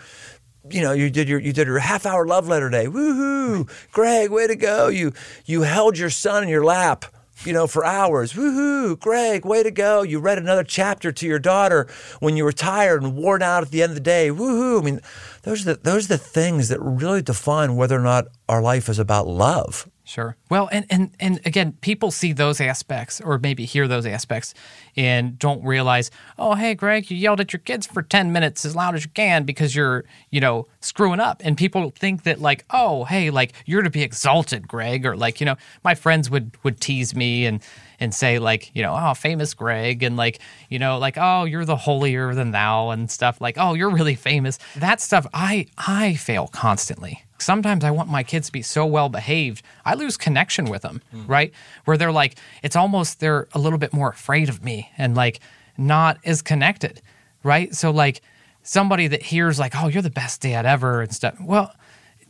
[0.70, 2.86] You know, you did your you did your half hour love letter day.
[2.86, 3.68] Woohoo!
[3.92, 4.88] Gregg, way to go.
[4.88, 5.12] You
[5.44, 7.04] you held your son in your lap
[7.44, 8.32] you know, for hours.
[8.32, 10.02] Woohoo, Gregg, way to go.
[10.02, 11.86] You read another chapter to your daughter
[12.20, 14.28] when you were tired and worn out at the end of the day.
[14.28, 14.80] Woohoo.
[14.80, 15.00] I mean,
[15.44, 18.88] those are the, those are the things that really define whether or not our life
[18.88, 19.88] is about love.
[20.06, 20.36] Sure.
[20.50, 24.52] Well, and, and and again, people see those aspects or maybe hear those aspects
[24.96, 28.76] and don't realize, oh, hey, Gregg, you yelled at your kids for 10 minutes as
[28.76, 31.40] loud as you can because you're, you know, screwing up.
[31.42, 35.40] And people think that like, oh, hey, like you're to be exalted, Gregg, or like,
[35.40, 37.62] you know, my friends would would tease me and
[38.00, 41.64] and say like, you know, oh, famous Gregg and like, you know, like, oh, you're
[41.64, 44.58] the holier than thou and stuff like, oh, you're really famous.
[44.76, 49.08] That stuff I I fail constantly sometimes I want my kids to be so well
[49.08, 51.28] behaved, I lose connection with them, mm.
[51.28, 51.52] right?
[51.84, 55.40] Where they're like, it's almost they're a little bit more afraid of me and like
[55.76, 57.00] not as connected,
[57.42, 57.74] right?
[57.74, 58.22] So, like,
[58.62, 61.36] somebody that hears, like, oh, you're the best dad ever and stuff.
[61.40, 61.74] Well,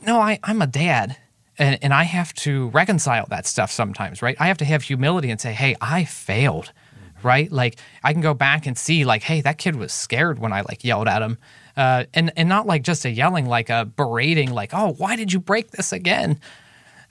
[0.05, 1.16] no, I, I'm a dad.
[1.58, 4.36] And, and I have to reconcile that stuff sometimes, right?
[4.40, 7.26] I have to have humility and say, hey, I failed, mm-hmm.
[7.26, 7.52] right?
[7.52, 10.62] Like, I can go back and see, like, hey, that kid was scared when I
[10.62, 11.38] like yelled at him
[11.76, 15.32] uh, and and not like just a yelling, like a berating, like oh why did
[15.32, 16.40] you break this again?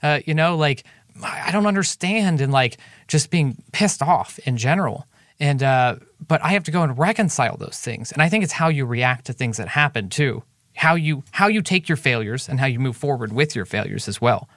[0.02, 0.84] Uh, you know, like
[1.22, 2.78] I don't understand, and like
[3.08, 5.06] just being pissed off in general.
[5.40, 8.52] And uh, but I have to go and reconcile those things, and I think it's
[8.52, 10.42] how you react to things that happen too,
[10.74, 14.08] how you how you take your failures and how you move forward with your failures
[14.08, 14.48] as well.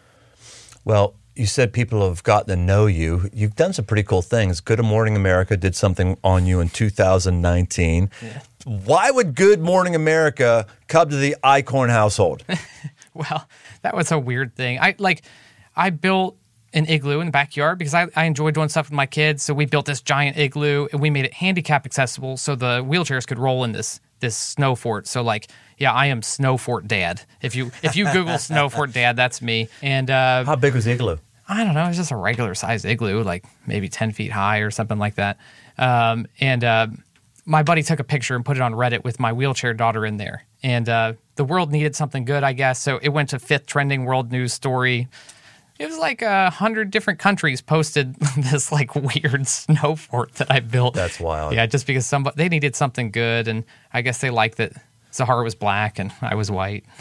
[0.84, 3.30] Well, you said people have gotten to know you.
[3.32, 4.60] You've done some pretty cool things.
[4.60, 8.10] Good Morning America did something on you in 2019.
[8.22, 8.42] Yeah.
[8.66, 12.44] Why would Good Morning America come to the Eichhorn household?
[13.14, 13.48] well,
[13.84, 14.80] that was a weird thing.
[14.80, 15.24] I like
[15.76, 16.38] I built
[16.74, 19.44] an igloo in the backyard because I, I enjoy doing stuff with my kids.
[19.44, 23.26] So we built this giant igloo and we made it handicap accessible so the wheelchairs
[23.28, 25.08] could roll in this this snow fort.
[25.08, 27.22] So like, yeah, I am snow fort dad.
[27.42, 29.70] If you if you Google snow fort dad, that's me.
[29.82, 31.18] And uh, how big was the igloo?
[31.50, 31.86] I don't know.
[31.86, 35.16] It was just a regular size igloo, like maybe 10 feet high or something like
[35.16, 35.38] that.
[35.78, 36.88] Um, and uh,
[37.46, 40.18] my buddy took a picture and put it on Reddit with my wheelchair daughter in
[40.18, 40.44] there.
[40.62, 42.82] And uh, the world needed something good, I guess.
[42.82, 45.08] So it went to fifth trending world news story.
[45.80, 50.60] It was like a hundred different countries posted this like weird snow fort that I
[50.60, 50.96] built.
[50.96, 51.54] That's wild.
[51.54, 53.64] Yeah, just because somebody they needed something good, and
[53.94, 54.74] I guess they liked that
[55.14, 56.86] Zahara was black and I was white.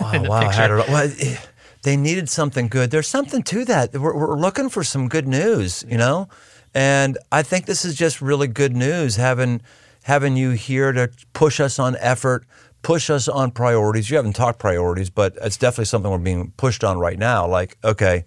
[0.00, 0.40] Wow!
[0.48, 0.76] Picture.
[0.78, 1.36] Well, eh,
[1.82, 2.90] they needed something good.
[2.90, 3.92] There's something to that.
[3.92, 6.28] We're, we're looking for some good news, you know,
[6.74, 9.62] and I think this is just really good news having
[10.02, 12.44] having you here to push us on effort,
[12.86, 14.08] push us on priorities.
[14.08, 17.44] You haven't talked priorities, but it's definitely something we're being pushed on right now.
[17.44, 18.24] Like, okay,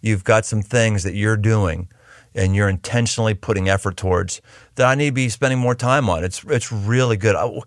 [0.00, 1.86] you've got some things that you're doing
[2.34, 4.40] and you're intentionally putting effort towards
[4.76, 6.24] that I need to be spending more time on.
[6.24, 7.36] It's it's really good.
[7.36, 7.60] I,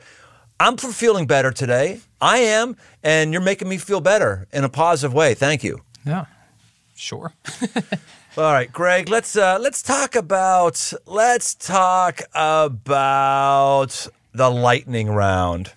[0.60, 2.00] I'm feeling better today.
[2.20, 5.36] I am, and you're making me feel better in a positive way.
[5.36, 5.82] Thank you.
[6.04, 6.26] Yeah,
[6.96, 7.32] sure.
[8.38, 9.08] All right, Gregg.
[9.08, 15.74] Let's uh, let's talk about let's talk about the lightning round.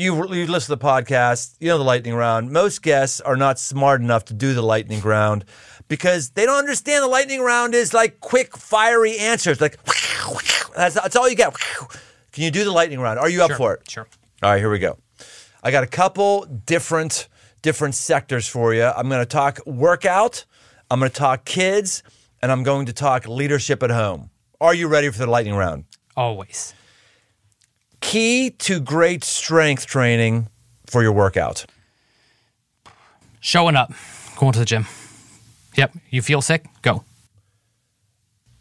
[0.00, 1.56] You you listen to the podcast.
[1.60, 2.50] You know the lightning round.
[2.50, 5.44] Most guests are not smart enough to do the lightning round
[5.88, 9.60] because they don't understand the lightning round is like quick, fiery answers.
[9.60, 9.78] Like
[10.74, 11.54] that's, that's all you get.
[12.32, 13.18] Can you do the lightning round?
[13.18, 13.90] Are you up sure, for it?
[13.90, 14.08] Sure.
[14.42, 14.96] All right, here we go.
[15.62, 17.28] I got a couple different
[17.60, 18.84] different sectors for you.
[18.84, 20.46] I'm going to talk workout,
[20.90, 22.02] I'm going to talk kids,
[22.40, 24.30] and I'm going to talk leadership at home.
[24.62, 25.84] Are you ready for the lightning round?
[26.16, 26.72] Always.
[28.00, 30.48] Key to great strength training
[30.86, 31.66] for your workout.
[33.40, 33.92] Showing up,
[34.36, 34.86] going to the gym.
[35.76, 36.66] Yep, you feel sick?
[36.82, 37.04] Go.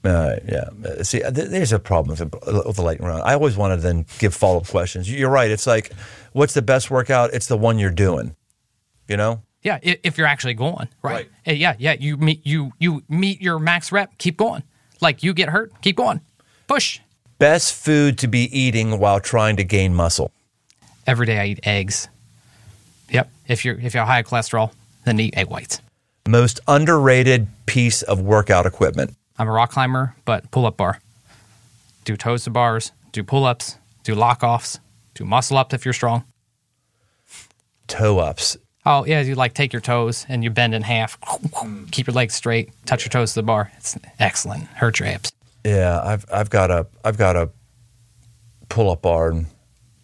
[0.04, 0.70] Uh, yeah.
[1.02, 3.24] See, there's a problem with the, with the lightning round.
[3.24, 5.12] I always want to then give follow up questions.
[5.12, 5.52] You're right.
[5.52, 5.92] It's like,
[6.32, 7.34] what's the best workout?
[7.34, 8.36] It's the one you're doing.
[9.08, 9.42] You know.
[9.62, 11.28] Yeah, if you're actually going right.
[11.46, 11.58] right.
[11.58, 11.94] Yeah, yeah.
[12.00, 14.18] You meet you you meet your max rep.
[14.18, 14.64] Keep going.
[15.02, 16.22] Like you get hurt, keep going.
[16.68, 17.02] Push.
[17.40, 20.32] Best food to be eating while trying to gain muscle.
[21.08, 22.10] Every day I eat eggs.
[23.12, 23.32] Yep.
[23.48, 24.74] If you're if you're high cholesterol,
[25.06, 25.82] then eat egg whites.
[26.28, 29.16] Most underrated piece of workout equipment.
[29.38, 31.00] I'm a rock climber, but pull up bar.
[32.04, 34.80] Do toes to bars, do pull ups, do lock offs,
[35.14, 36.26] do muscle ups if you're strong.
[37.88, 38.58] Toe ups.
[38.86, 41.18] Oh, yeah, you like take your toes and you bend in half,
[41.92, 43.72] keep your legs straight, touch your toes to the bar.
[43.78, 44.64] It's excellent.
[44.64, 45.32] Hurt your hips.
[45.64, 47.50] Yeah, I've I've got a I've got a
[48.70, 49.48] pull up bar and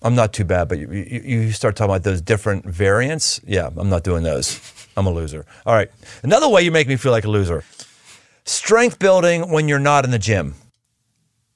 [0.02, 3.42] I'm not too bad, but you, you, you start talking about those different variants.
[3.46, 4.60] Yeah, I'm not doing those.
[4.98, 5.46] I'm a loser.
[5.66, 5.90] All right.
[6.24, 7.64] Another way you make me feel like a loser
[8.46, 10.54] Strength building when you're not in the gym.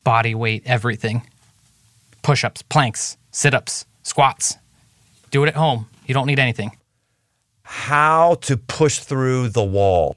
[0.04, 1.22] Body weight, everything.
[2.24, 4.56] Push ups, planks, sit ups, squats.
[5.30, 5.88] Do it at home.
[6.08, 6.76] You don't need anything.
[7.62, 10.16] How to push through the wall.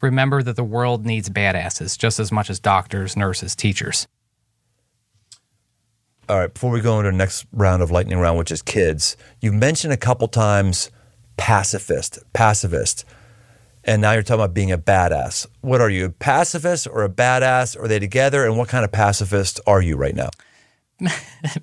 [0.00, 4.06] Remember that the world needs badasses just as much as doctors, nurses, teachers.
[6.28, 9.16] All right, before we go into the next round of lightning round, which is kids,
[9.40, 10.90] you mentioned a couple times
[11.38, 13.04] pacifist, pacifist,
[13.84, 15.46] and now you're talking about being a badass.
[15.62, 17.80] What are you, a pacifist or a badass?
[17.82, 18.44] Are they together?
[18.44, 20.28] And what kind of pacifist are you right now?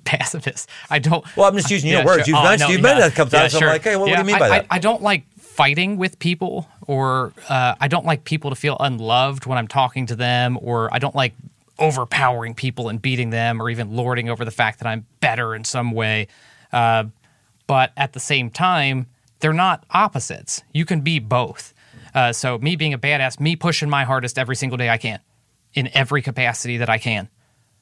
[0.04, 0.68] Pacifist.
[0.88, 1.22] I don't.
[1.36, 2.24] Well, I'm just using your Yeah, words.
[2.26, 2.34] sure.
[2.34, 2.82] You've Oh, mentioned, no, you've yeah.
[2.82, 3.52] mentioned that a couple Yeah, times.
[3.52, 3.62] sure.
[3.68, 4.66] I'm like, hey, what, what do you mean by that?
[4.70, 5.24] I, I don't like
[5.56, 10.04] fighting with people, or uh, I don't like people to feel unloved when I'm talking
[10.06, 11.32] to them, or I don't like
[11.78, 15.64] overpowering people and beating them, or even lording over the fact that I'm better in
[15.64, 16.28] some way.
[16.72, 17.04] Uh,
[17.66, 19.06] but at the same time,
[19.40, 20.62] they're not opposites.
[20.74, 21.72] You can be both.
[22.14, 25.20] Uh, so me being a badass, me pushing my hardest every single day I can,
[25.72, 27.30] in every capacity that I can.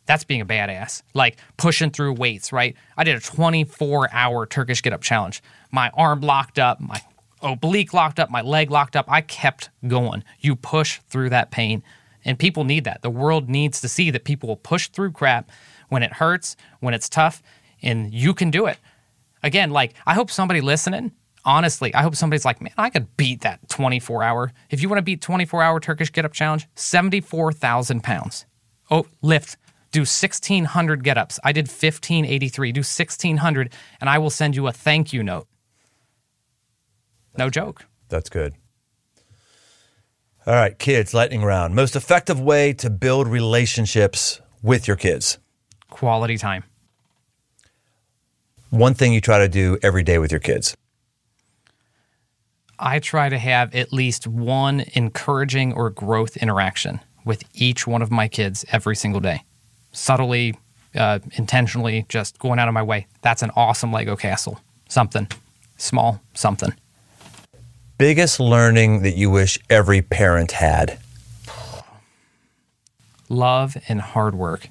[0.07, 1.03] That's being a badass.
[1.13, 2.77] Like pushing through weights, right?
[2.97, 5.43] I did a 24 hour Turkish get up challenge.
[5.73, 7.01] My arm locked up, my
[7.45, 9.07] oblique locked up, my leg locked up.
[9.09, 10.25] I kept going.
[10.41, 11.83] You push through that pain.
[12.25, 13.03] And people need that.
[13.03, 15.51] The world needs to see that people will push through crap
[15.91, 17.43] when it hurts, when it's tough,
[17.83, 18.79] and you can do it.
[19.43, 21.13] Again, like, I hope somebody listening,
[21.45, 24.53] honestly, I hope somebody's like, man, I could beat that 24 hour.
[24.71, 28.47] If you want to beat 24 hour Turkish get up challenge, 74,000 pounds.
[28.91, 29.57] Oh, lift.
[29.93, 31.39] Do 1,600 get ups.
[31.45, 32.73] I did 1,583.
[32.73, 35.47] Do 1,600, and I will send you a thank you note.
[37.37, 37.85] No joke.
[38.09, 38.55] That's good.
[40.47, 41.75] All right, kids, lightning round.
[41.75, 45.39] Most effective way to build relationships with your kids.
[45.89, 46.65] Quality time.
[48.69, 50.77] One thing you try to do every day with your kids.
[52.79, 58.11] I try to have at least one encouraging or growth interaction with each one of
[58.11, 59.45] my kids every single day.
[59.93, 60.59] Subtly,
[60.95, 63.07] uh, intentionally, just going out of my way.
[63.23, 64.61] That's an awesome Lego castle.
[64.89, 65.29] Something
[65.77, 66.75] small, something.
[67.99, 70.99] Biggest learning that you wish every parent had.
[73.29, 74.69] Love and hard work.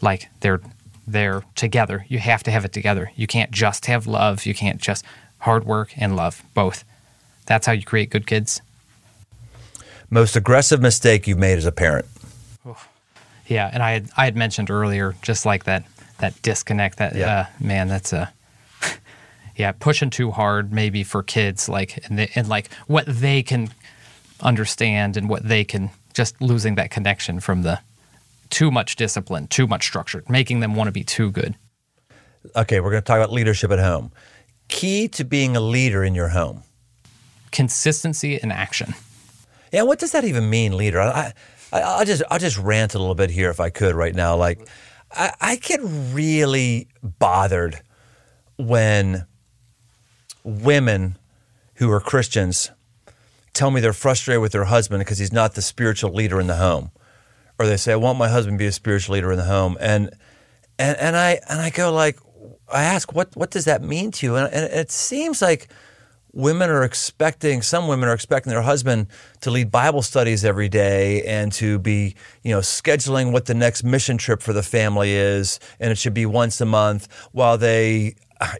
[0.00, 0.60] Like they're
[1.06, 2.04] they're together.
[2.08, 3.10] You have to have it together.
[3.16, 4.46] You can't just have love.
[4.46, 5.04] You can't just
[5.38, 6.84] hard work and love both.
[7.46, 8.62] That's how you create good kids.
[10.08, 12.06] Most aggressive mistake you've made as a parent.
[13.46, 15.84] Yeah, and I had I had mentioned earlier just like that
[16.18, 17.40] that disconnect that Yeah.
[17.40, 18.32] uh, man that's a
[19.56, 23.70] yeah pushing too hard maybe for kids like and, they, and like what they can
[24.40, 27.80] understand and what they can just losing that connection from the
[28.50, 31.54] too much discipline, too much structure, making them want to be too good.
[32.56, 34.12] Okay, we're going to talk about leadership at home.
[34.68, 36.62] Key to being a leader in your home.
[37.52, 38.94] Consistency and action.
[39.72, 41.00] Yeah, what does that even mean, leader?
[41.00, 41.32] I,
[41.72, 44.36] I, I'll just, I'll just rant a little bit here if I could right now.
[44.36, 44.68] Like,
[45.12, 47.80] I, I get really bothered
[48.56, 49.26] when
[50.44, 51.16] women
[51.74, 52.70] who are Christians
[53.52, 56.56] tell me they're frustrated with their husband because he's not the spiritual leader in the
[56.56, 56.90] home,
[57.58, 59.76] or they say, "I want my husband to be a spiritual leader in the home,"
[59.80, 60.10] and
[60.78, 62.18] and and I and I go like,
[62.72, 64.36] I ask, what what does that mean to you?
[64.36, 65.68] And, and it seems like
[66.32, 69.08] women are expecting some women are expecting their husband
[69.40, 73.82] to lead bible studies every day and to be you know scheduling what the next
[73.82, 78.14] mission trip for the family is and it should be once a month while they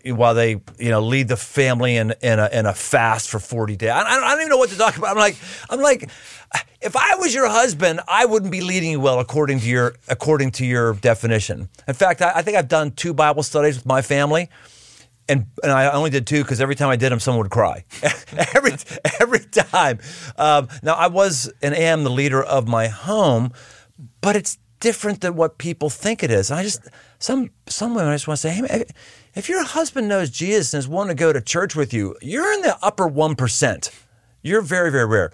[0.04, 3.76] while they you know lead the family in in a, in a fast for 40
[3.76, 5.36] days I, I don't- even know what to talk about i'm like
[5.70, 6.10] i'm like
[6.82, 10.50] if i was your husband i wouldn't be leading you well according to your according
[10.52, 14.02] to your definition in fact i, I think i've done two bible studies with my
[14.02, 14.48] family
[15.28, 17.84] and and I only did two because every time I did them, someone would cry.
[18.56, 18.72] every
[19.20, 20.00] every time.
[20.36, 23.52] Um, now I was and am the leader of my home,
[24.22, 26.50] but it's different than what people think it is.
[26.50, 26.88] And I just
[27.20, 28.84] some some women I just want to say, hey,
[29.34, 32.52] if your husband knows Jesus and is willing to go to church with you, you're
[32.52, 33.90] in the upper one percent.
[34.42, 35.32] You're very very rare.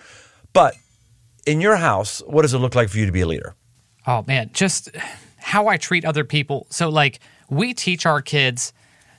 [0.53, 0.75] But
[1.47, 3.55] in your house, what does it look like for you to be a leader?
[4.07, 4.91] Oh man, just
[5.39, 6.67] how I treat other people.
[6.71, 8.73] So like we teach our kids.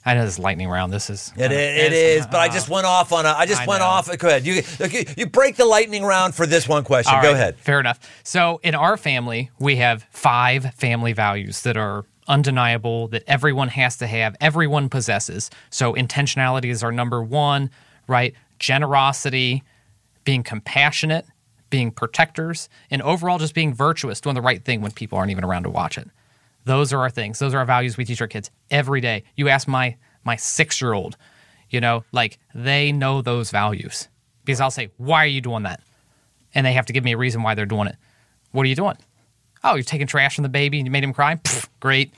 [0.05, 0.93] I know this is lightning round.
[0.93, 3.29] This is It, it is, but I just went off on a.
[3.29, 3.87] I just I went know.
[3.87, 4.17] off.
[4.17, 4.45] Go ahead.
[4.45, 7.13] You, you you break the lightning round for this one question.
[7.13, 7.57] All Go right, ahead.
[7.57, 7.99] Fair enough.
[8.23, 13.97] So in our family, we have five family values that are undeniable that everyone has
[13.97, 15.49] to have, everyone possesses.
[15.69, 17.69] So intentionality is our number one,
[18.07, 18.33] right?
[18.59, 19.63] Generosity,
[20.23, 21.25] being compassionate,
[21.69, 25.43] being protectors, and overall just being virtuous, doing the right thing when people aren't even
[25.43, 26.09] around to watch it.
[26.65, 27.39] Those are our things.
[27.39, 29.23] Those are our values we teach our kids every day.
[29.35, 31.15] You ask my my six year old,
[31.69, 34.09] you know, like they know those values
[34.43, 35.81] because I'll say, "Why are you doing that?"
[36.57, 37.95] and they have to give me a reason why they're doing it.
[38.51, 38.97] What are you doing?
[39.63, 41.35] Oh, you're taking trash from the baby and you made him cry?
[41.35, 42.13] Pfft, great.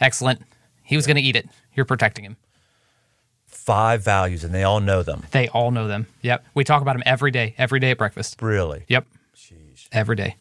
[0.00, 0.40] Excellent.
[0.82, 1.48] He was going to eat it.
[1.74, 2.36] You're protecting him.
[3.46, 5.22] Five values, and they all know them.
[5.30, 6.06] They all know them.
[6.22, 6.44] Yep.
[6.54, 8.42] We talk about them every day, every day at breakfast.
[8.42, 8.84] Really?
[8.88, 9.06] Yep.
[9.92, 10.36] Every day.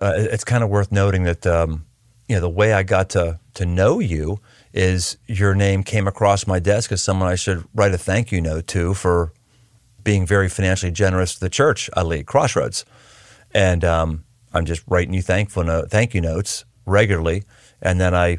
[0.00, 1.84] uh, it's kind of worth noting that um,
[2.28, 4.38] you know the way I got to to know you
[4.72, 8.40] is your name came across my desk as someone I should write a thank you
[8.40, 9.32] note to for
[10.04, 12.84] being very financially generous to the church I lead, Crossroads,
[13.52, 14.24] and um,
[14.56, 17.44] I'm just writing you thankful thank you notes regularly,
[17.82, 18.38] and then I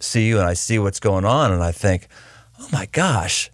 [0.00, 2.08] see you and I see what's going on, and I think,
[2.58, 3.50] oh my gosh,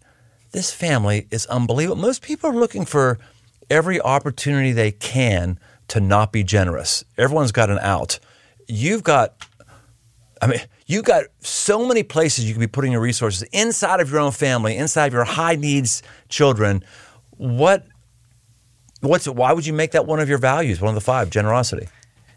[0.53, 2.01] this family is unbelievable.
[2.01, 3.19] Most people are looking for
[3.69, 5.59] every opportunity they can
[5.89, 7.05] to not be generous.
[7.19, 8.21] Everyone's got an out.
[8.69, 9.35] You've got,
[10.41, 14.11] I mean, you've got so many places you could be putting your resources inside of
[14.11, 16.85] your own family, inside of your high needs children.
[17.33, 17.87] What,
[19.01, 21.89] what's, why would you make that one of your values, one of the five, generosity?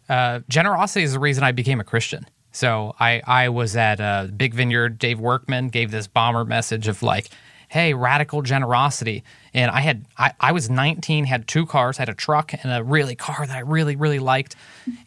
[0.10, 2.26] Uh, generosity is the reason I became a Christian.
[2.52, 4.98] So I, I was at a Big Vineyard.
[4.98, 7.30] Dave Workman gave this bomber message of like,
[7.70, 9.24] hey, radical generosity.
[9.54, 12.84] And I had, I, I was 19, had two cars, had a truck and a
[12.84, 14.56] really car that I really, really liked.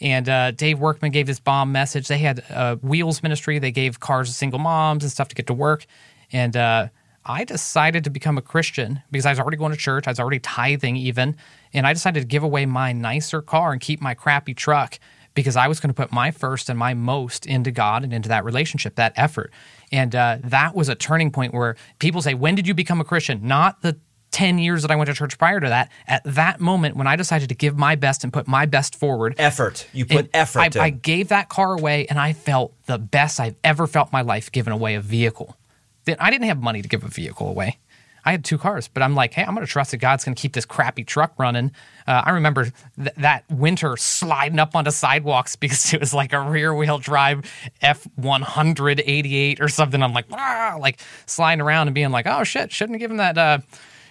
[0.00, 2.08] And uh, Dave Workman gave this bomb message.
[2.08, 2.44] They had
[2.82, 3.58] wheels ministry.
[3.58, 5.86] They gave cars to single moms and stuff to get to work.
[6.32, 6.88] And uh,
[7.24, 10.06] I decided to become a Christian because I was already going to church.
[10.06, 11.36] I was already tithing even.
[11.72, 14.98] And I decided to give away my nicer car and keep my crappy truck
[15.34, 18.28] because I was going to put my first and my most into God and into
[18.28, 19.52] that relationship, that effort.
[19.92, 23.04] And uh, that was a turning point where people say, When did you become a
[23.04, 23.46] Christian?
[23.46, 23.98] Not the
[24.30, 25.90] 10 years that I went to church prior to that.
[26.06, 29.34] At that moment, when I decided to give my best and put my best forward,
[29.38, 29.86] Effort.
[29.92, 30.78] You put effort I, in.
[30.78, 34.22] I gave that car away and I felt the best I've ever felt in my
[34.22, 35.56] life giving away a vehicle.
[36.04, 37.78] Then I didn't have money to give a vehicle away.
[38.24, 40.34] I had two cars, but I'm like, hey, I'm going to trust that God's going
[40.34, 41.72] to keep this crappy truck running.
[42.06, 46.40] Uh, I remember th- that winter sliding up onto sidewalks because it was like a
[46.40, 47.50] rear wheel drive
[47.82, 50.02] F188 or something.
[50.02, 53.38] I'm like, ah, like sliding around and being like, oh shit, shouldn't have given that.
[53.38, 53.58] Uh,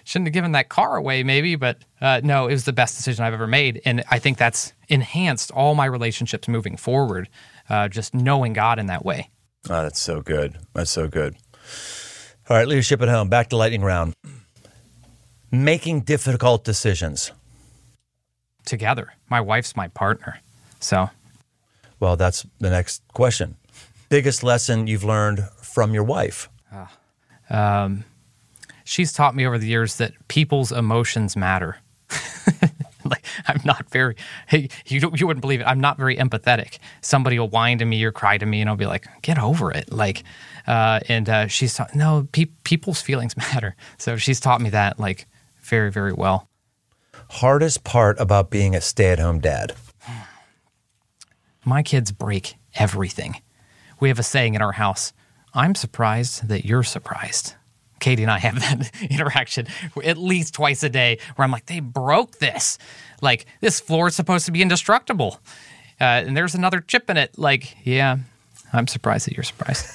[0.04, 3.24] shouldn't have given that car away, maybe, but uh, no, it was the best decision
[3.24, 7.28] I've ever made, and I think that's enhanced all my relationships moving forward.
[7.68, 9.30] Uh, just knowing God in that way.
[9.68, 10.58] Oh, that's so good.
[10.74, 11.36] That's so good.
[12.50, 13.28] All right, leadership at home.
[13.28, 14.12] Back to lightning round.
[15.52, 17.30] Making difficult decisions.
[18.64, 20.40] Together, my wife's my partner,
[20.80, 21.10] so
[22.00, 23.54] Well, that's the next question.
[24.08, 26.48] Biggest lesson you've learned from your wife?
[26.72, 26.90] Ah,
[27.50, 28.04] um,
[28.82, 31.76] she's taught me over the years that people's emotions matter.
[33.48, 34.16] I'm not very
[34.46, 35.64] hey, you you wouldn't believe it.
[35.64, 36.78] I'm not very empathetic.
[37.00, 39.70] Somebody will whine to me or cry to me, and I'll be like, "Get over
[39.70, 40.24] it." Like,
[40.66, 43.76] uh, and uh, she's taught no pe- people's feelings matter.
[43.98, 45.26] So she's taught me that like
[45.60, 46.48] very very well.
[47.30, 49.74] Hardest part about being a stay at home dad?
[51.64, 53.40] My kids break everything.
[54.00, 55.12] We have a saying in our house
[55.52, 57.54] I'm surprised that you're surprised.
[58.00, 59.66] Katie and I have that interaction
[60.02, 62.78] at least twice a day where I'm like, they broke this.
[63.20, 65.40] Like, this floor is supposed to be indestructible.
[66.00, 67.38] Uh, and there's another chip in it.
[67.38, 68.16] Like, yeah,
[68.72, 69.86] I'm surprised that you're surprised.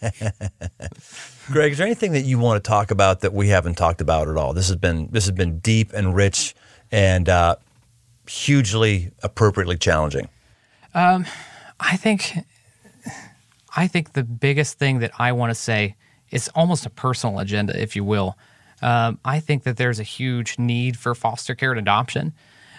[1.50, 4.28] Gregg, is there anything that you want to talk about that we haven't talked about
[4.28, 4.54] at all?
[4.54, 6.54] This has been this has been deep and rich
[6.92, 7.56] and uh,
[8.28, 10.28] hugely appropriately challenging.
[11.80, 12.38] I think
[13.76, 15.96] I think the biggest thing that I want to say
[16.30, 18.36] is almost a personal agenda, if you will.
[18.82, 22.32] Um, I think that there's a huge need for foster care and adoption.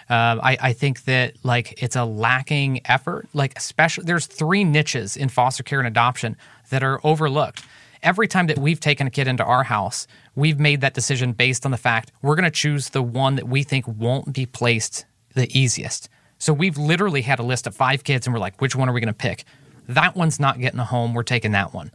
[0.08, 3.28] Um, I, I think that like it's a lacking effort.
[3.32, 6.36] Like especially there's three niches in foster care and adoption
[6.70, 7.64] that are overlooked.
[8.02, 11.64] Every time that we've taken a kid into our house, we've made that decision based
[11.64, 15.04] on the fact we're going to choose the one that we think won't be placed
[15.34, 16.08] the easiest.
[16.38, 18.92] So we've literally had a list of five kids, and we're like, which one are
[18.92, 19.44] we going to pick?
[19.88, 21.14] That one's not getting a home.
[21.14, 21.92] We're taking that one.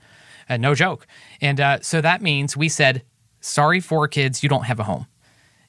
[0.49, 1.07] Uh, no joke.
[1.41, 3.03] And uh, so that means we said,
[3.41, 5.07] sorry, four kids, you don't have a home.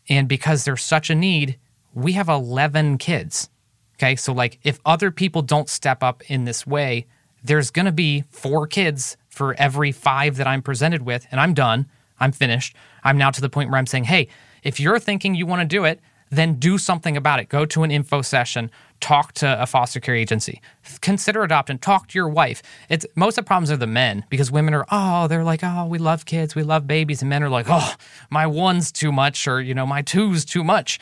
[0.08, 1.58] And because there's such a need,
[1.94, 3.50] we have 11 kids.
[3.96, 4.16] Okay.
[4.16, 7.06] So, like, if other people don't step up in this way,
[7.42, 11.26] there's going to be four kids for every five that I'm presented with.
[11.30, 11.86] And I'm done.
[12.20, 12.74] I'm finished.
[13.04, 14.28] I'm now to the point where I'm saying, hey,
[14.62, 16.00] if you're thinking you want to do it,
[16.30, 17.48] then do something about it.
[17.48, 18.70] Go to an info session,
[19.00, 20.60] talk to a foster care agency,
[21.00, 22.62] consider adopting, talk to your wife.
[22.88, 25.86] It's most of the problems are the men because women are, oh, they're like, oh,
[25.86, 27.22] we love kids, we love babies.
[27.22, 27.94] And men are like, oh,
[28.30, 30.98] my one's too much or, you know, my two's too much.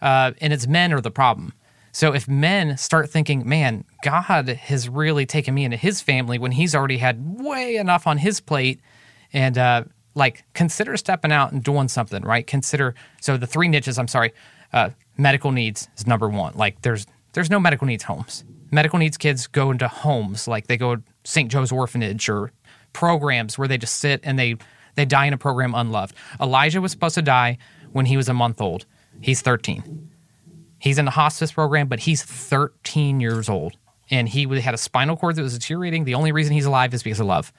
[0.00, 1.52] Uh, and it's men are the problem.
[1.90, 6.52] So if men start thinking, man, God has really taken me into his family when
[6.52, 8.80] he's already had way enough on his plate
[9.32, 12.46] and, uh, like consider stepping out and doing something, right?
[12.46, 13.98] Consider so the three niches.
[13.98, 14.32] I'm sorry,
[14.72, 16.54] Uh, medical needs is number one.
[16.54, 18.44] Like there's there's no medical needs homes.
[18.70, 21.50] Medical needs kids go into homes like they go to St.
[21.50, 22.52] Joe's Orphanage or
[22.92, 24.56] programs where they just sit and they
[24.94, 26.14] they die in a program unloved.
[26.40, 27.58] Elijah was supposed to die
[27.92, 28.84] when he was a month old.
[29.20, 30.10] He's 13.
[30.80, 33.76] He's in the hospice program, but he's 13 years old.
[34.10, 36.04] And he had a spinal cord that was deteriorating.
[36.04, 37.52] The only reason he's alive is because of love.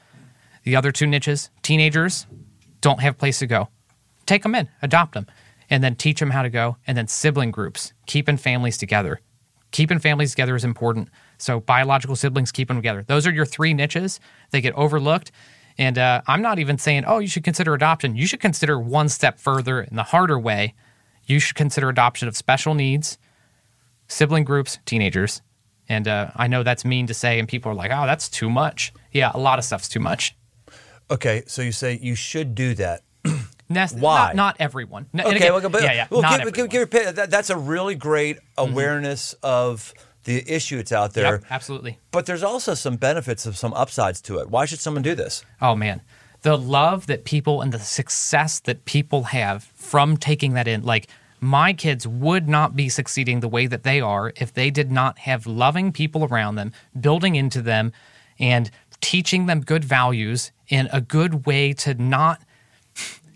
[0.63, 2.25] The other two niches, teenagers
[2.81, 3.69] don't have place to go.
[4.25, 5.27] Take them in, adopt them,
[5.69, 6.77] and then teach them how to go.
[6.87, 9.21] And then sibling groups, keeping families together.
[9.71, 11.09] Keeping families together is important.
[11.37, 13.03] So biological siblings, keep them together.
[13.07, 14.19] Those are your three niches.
[14.51, 15.31] They get overlooked.
[15.77, 18.15] And uh, I'm not even saying, oh, you should consider adoption.
[18.15, 20.73] You should consider one step further in the harder way.
[21.25, 23.17] You should consider adoption of special needs,
[24.07, 25.41] sibling groups, teenagers.
[25.87, 28.49] And uh, I know that's mean to say, and people are like, oh, that's too
[28.49, 28.91] much.
[29.11, 30.35] Yeah, a lot of stuff's too much.
[31.09, 33.01] Okay, so you say you should do that.
[33.69, 34.27] Nest, Why?
[34.27, 35.05] Not, not everyone.
[35.17, 36.07] Okay, again- well, but, yeah, yeah.
[36.09, 38.71] well, not give, give, give, that, that's a really great mm-hmm.
[38.71, 39.93] awareness of
[40.23, 41.33] the issue that's out there.
[41.33, 41.99] Yep, absolutely.
[42.11, 44.49] But there's also some benefits of some upsides to it.
[44.49, 45.45] Why should someone do this?
[45.61, 46.01] Oh man,
[46.41, 50.83] the love that people and the success that people have from taking that in.
[50.83, 51.07] Like
[51.39, 55.19] my kids would not be succeeding the way that they are if they did not
[55.19, 57.91] have loving people around them, building into them,
[58.39, 58.69] and
[59.01, 62.41] teaching them good values in a good way to not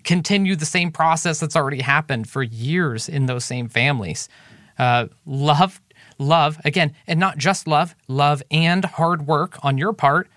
[0.03, 4.29] continue the same process that's already happened for years in those same families.
[4.77, 5.81] Uh, love,
[6.17, 10.27] love, again, and not just love, love and hard work on your part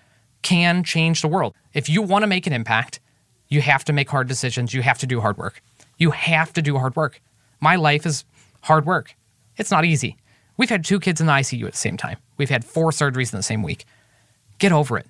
[0.41, 1.53] can change the world.
[1.73, 2.99] If you want to make an impact,
[3.49, 4.73] you have to make hard decisions.
[4.73, 5.61] You have to do hard work.
[5.97, 7.21] You have to do hard work.
[7.59, 8.25] My life is
[8.61, 9.15] hard work.
[9.57, 10.17] It's not easy.
[10.57, 12.17] We've had two kids in the ICU at the same time.
[12.37, 13.85] We've had four surgeries in the same week.
[14.59, 15.07] Get over it.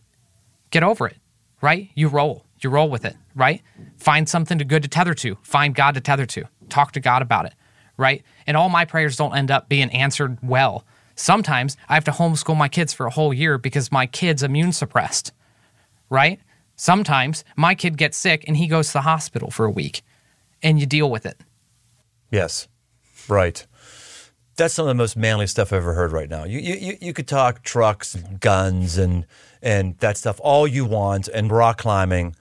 [0.71, 1.17] Get over it,
[1.61, 1.89] right?
[1.95, 2.46] You roll.
[2.59, 3.61] You roll with it, right?
[3.97, 5.37] Find something to good to tether to.
[5.43, 6.45] Find God to tether to.
[6.69, 7.53] Talk to God about it,
[7.97, 8.23] right?
[8.47, 10.85] And all my prayers don't end up being answered well.
[11.15, 14.71] Sometimes I have to homeschool my kids for a whole year because my kid's immune
[14.71, 15.31] suppressed,
[16.09, 16.39] right?
[16.75, 20.01] Sometimes my kid gets sick and he goes to the hospital for a week
[20.61, 21.39] and you deal with it.
[22.31, 22.67] Yes,
[23.27, 23.65] right.
[24.57, 26.43] That's some of the most manly stuff I've ever heard right now.
[26.43, 29.25] You, you, you- could talk trucks guns and,
[29.61, 32.35] and that stuff all you want and rock climbing.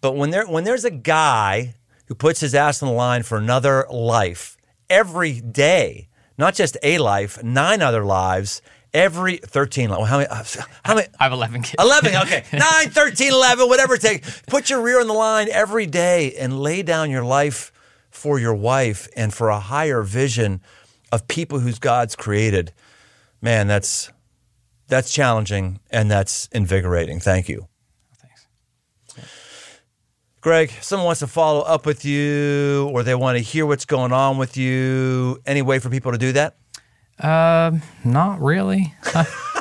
[0.00, 1.74] But when, there, when there's a guy
[2.06, 4.56] who puts his ass on the line for another life
[4.88, 6.08] every day,
[6.38, 8.62] not just a life, nine other lives,
[8.94, 10.44] every 13 li- well, how many, uh,
[10.84, 11.74] how many, I have 11 kids.
[11.78, 12.44] 11, okay.
[12.52, 14.42] 9, 13, 11, whatever it takes.
[14.46, 17.72] Put your rear on the line every day and lay down your life
[18.10, 20.60] for your wife and for a higher vision
[21.12, 22.72] of people whose God's created.
[23.42, 24.10] Man, that's
[24.88, 27.20] that's challenging and that's invigorating.
[27.20, 27.66] Thank you.
[30.46, 34.12] Gregg, someone wants to follow up with you or they want to hear what's going
[34.12, 36.54] on with you, any way for people to do that?
[37.18, 38.94] Um, not really.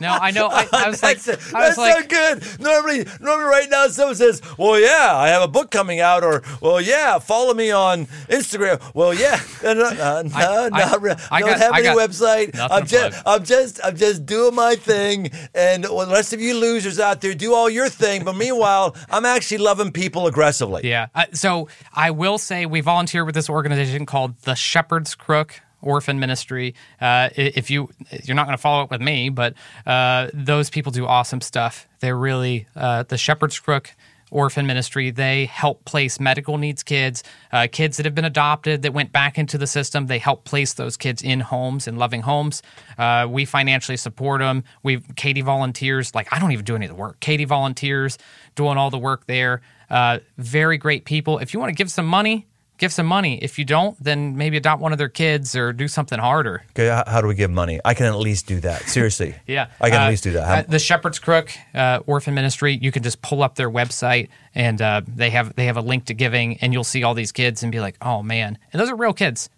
[0.00, 0.48] no, I know.
[0.48, 2.08] I, I was like, That's, I was that's like, so
[2.40, 2.60] good.
[2.60, 6.42] Normally, normally, right now, someone says, "Well, yeah, I have a book coming out," or
[6.60, 9.90] "Well, yeah, follow me on Instagram." Well, yeah, no, no,
[10.22, 11.20] no, I- not really.
[11.30, 12.58] I don't got- have I any website.
[12.58, 13.22] I'm just.
[13.26, 17.20] I'm just, I'm just doing my thing, and well, the rest of you losers out
[17.20, 18.24] there, do all your thing.
[18.24, 20.82] But meanwhile, I'm actually loving people aggressively.
[20.88, 21.08] Yeah.
[21.14, 26.18] Uh, so I will say we volunteer with this organization called the Shepherd's Crook Orphan
[26.18, 26.74] Ministry.
[27.00, 27.90] Uh, if you
[28.24, 29.54] you're not going to follow up with me, but
[29.86, 31.86] uh, those people do awesome stuff.
[32.00, 33.94] They're really uh, the Shepherd's Crook
[34.32, 35.10] Orphan Ministry.
[35.10, 37.22] They help place medical needs kids,
[37.52, 40.06] uh, kids that have been adopted that went back into the system.
[40.06, 42.62] They help place those kids in homes in loving homes.
[42.98, 44.64] Uh, we financially support them.
[44.82, 46.14] We Katie volunteers.
[46.14, 47.20] Like I don't even do any of the work.
[47.20, 48.18] Katie volunteers
[48.54, 49.60] doing all the work there.
[49.90, 51.38] Uh, very great people.
[51.38, 52.46] If you want to give some money,
[52.82, 53.38] give some money.
[53.40, 56.64] If you don't, then maybe adopt one of their kids or do something harder.
[56.70, 57.78] Okay, how, how do we give money?
[57.84, 58.82] I can at least do that.
[58.82, 59.36] Seriously.
[59.46, 60.46] Yeah, I can Uh, at least do that.
[60.46, 62.76] How- uh, the Shepherd's Crook uh, Orphan Ministry.
[62.82, 66.06] You can just pull up their website, and uh, they have they have a link
[66.06, 68.90] to giving, and you'll see all these kids and be like, oh man, and those
[68.90, 69.48] are real kids.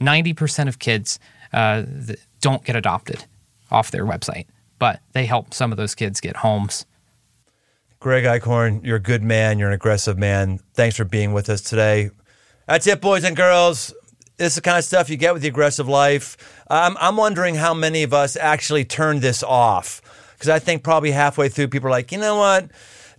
[0.00, 1.18] Ninety percent of kids
[1.52, 1.82] uh,
[2.40, 3.24] don't get adopted
[3.72, 4.46] off their website,
[4.78, 6.86] but they help some of those kids get homes.
[8.00, 9.58] Gregg Eichhorn, you're a good man.
[9.58, 10.60] You're an aggressive man.
[10.74, 12.10] Thanks for being with us today.
[12.68, 13.94] That's it, boys and girls.
[14.36, 16.36] This is the kind of stuff you get with the aggressive life.
[16.68, 20.02] Um, I'm wondering how many of us actually turned this off.
[20.34, 22.70] Because I think probably halfway through, people are like, you know what?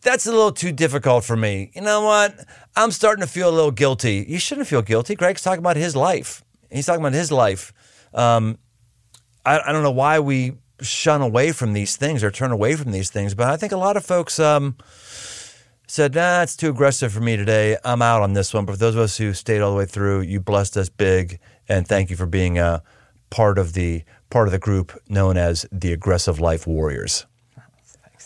[0.02, 1.72] That's a little too difficult for me.
[1.74, 2.46] You know what?
[2.76, 4.24] I'm starting to feel a little guilty.
[4.30, 5.16] You shouldn't feel guilty.
[5.16, 6.44] Gregg's talking about his life.
[6.70, 7.74] He's talking about his life.
[8.14, 8.60] Um,
[9.44, 12.92] I, I don't know why we shun away from these things or turn away from
[12.92, 14.78] these things, but I think a lot of folks um,
[15.90, 17.76] said, nah, it's too aggressive for me today.
[17.84, 18.66] I'm out on this one.
[18.66, 21.40] But for those of us who stayed all the way through, you blessed us big.
[21.68, 22.84] and thank you for being a
[23.30, 27.26] part of the part of the group known as the Aggressive Life Warriors.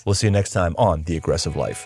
[0.06, 1.86] We'll see you next time on the Aggressive Life.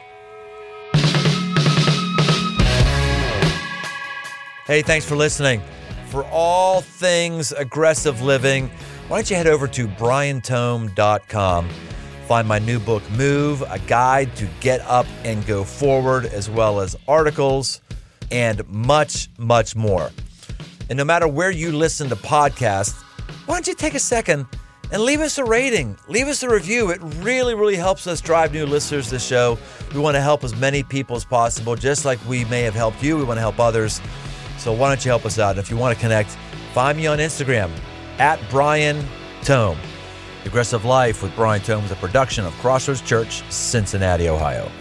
[4.66, 5.62] Hey, thanks for listening.
[6.08, 8.70] For all things aggressive living,
[9.08, 11.70] why don't you head over to briantome.com.
[12.28, 16.82] Find my new book, Move, a guide to get up and go forward, as well
[16.82, 17.80] as articles
[18.32, 20.12] and much, much more.
[20.90, 23.02] And no matter where you listen to podcasts,
[23.46, 24.46] why don't you take a second
[24.92, 26.90] and leave us a rating, leave us a review.
[26.90, 29.58] It really, really helps us drive new listeners to the show.
[29.94, 33.02] We want to help as many people as possible, just like we may have helped
[33.02, 33.16] you.
[33.16, 34.02] We want to help others.
[34.58, 35.52] So why don't you help us out?
[35.52, 36.32] And if you want to connect,
[36.74, 37.72] find me on Instagram
[38.20, 39.06] at Brian
[39.44, 39.78] Tome.
[40.48, 44.72] Aggressive Life with Brian Tome is a production of Crossroads Church, Cincinnati, Ohio.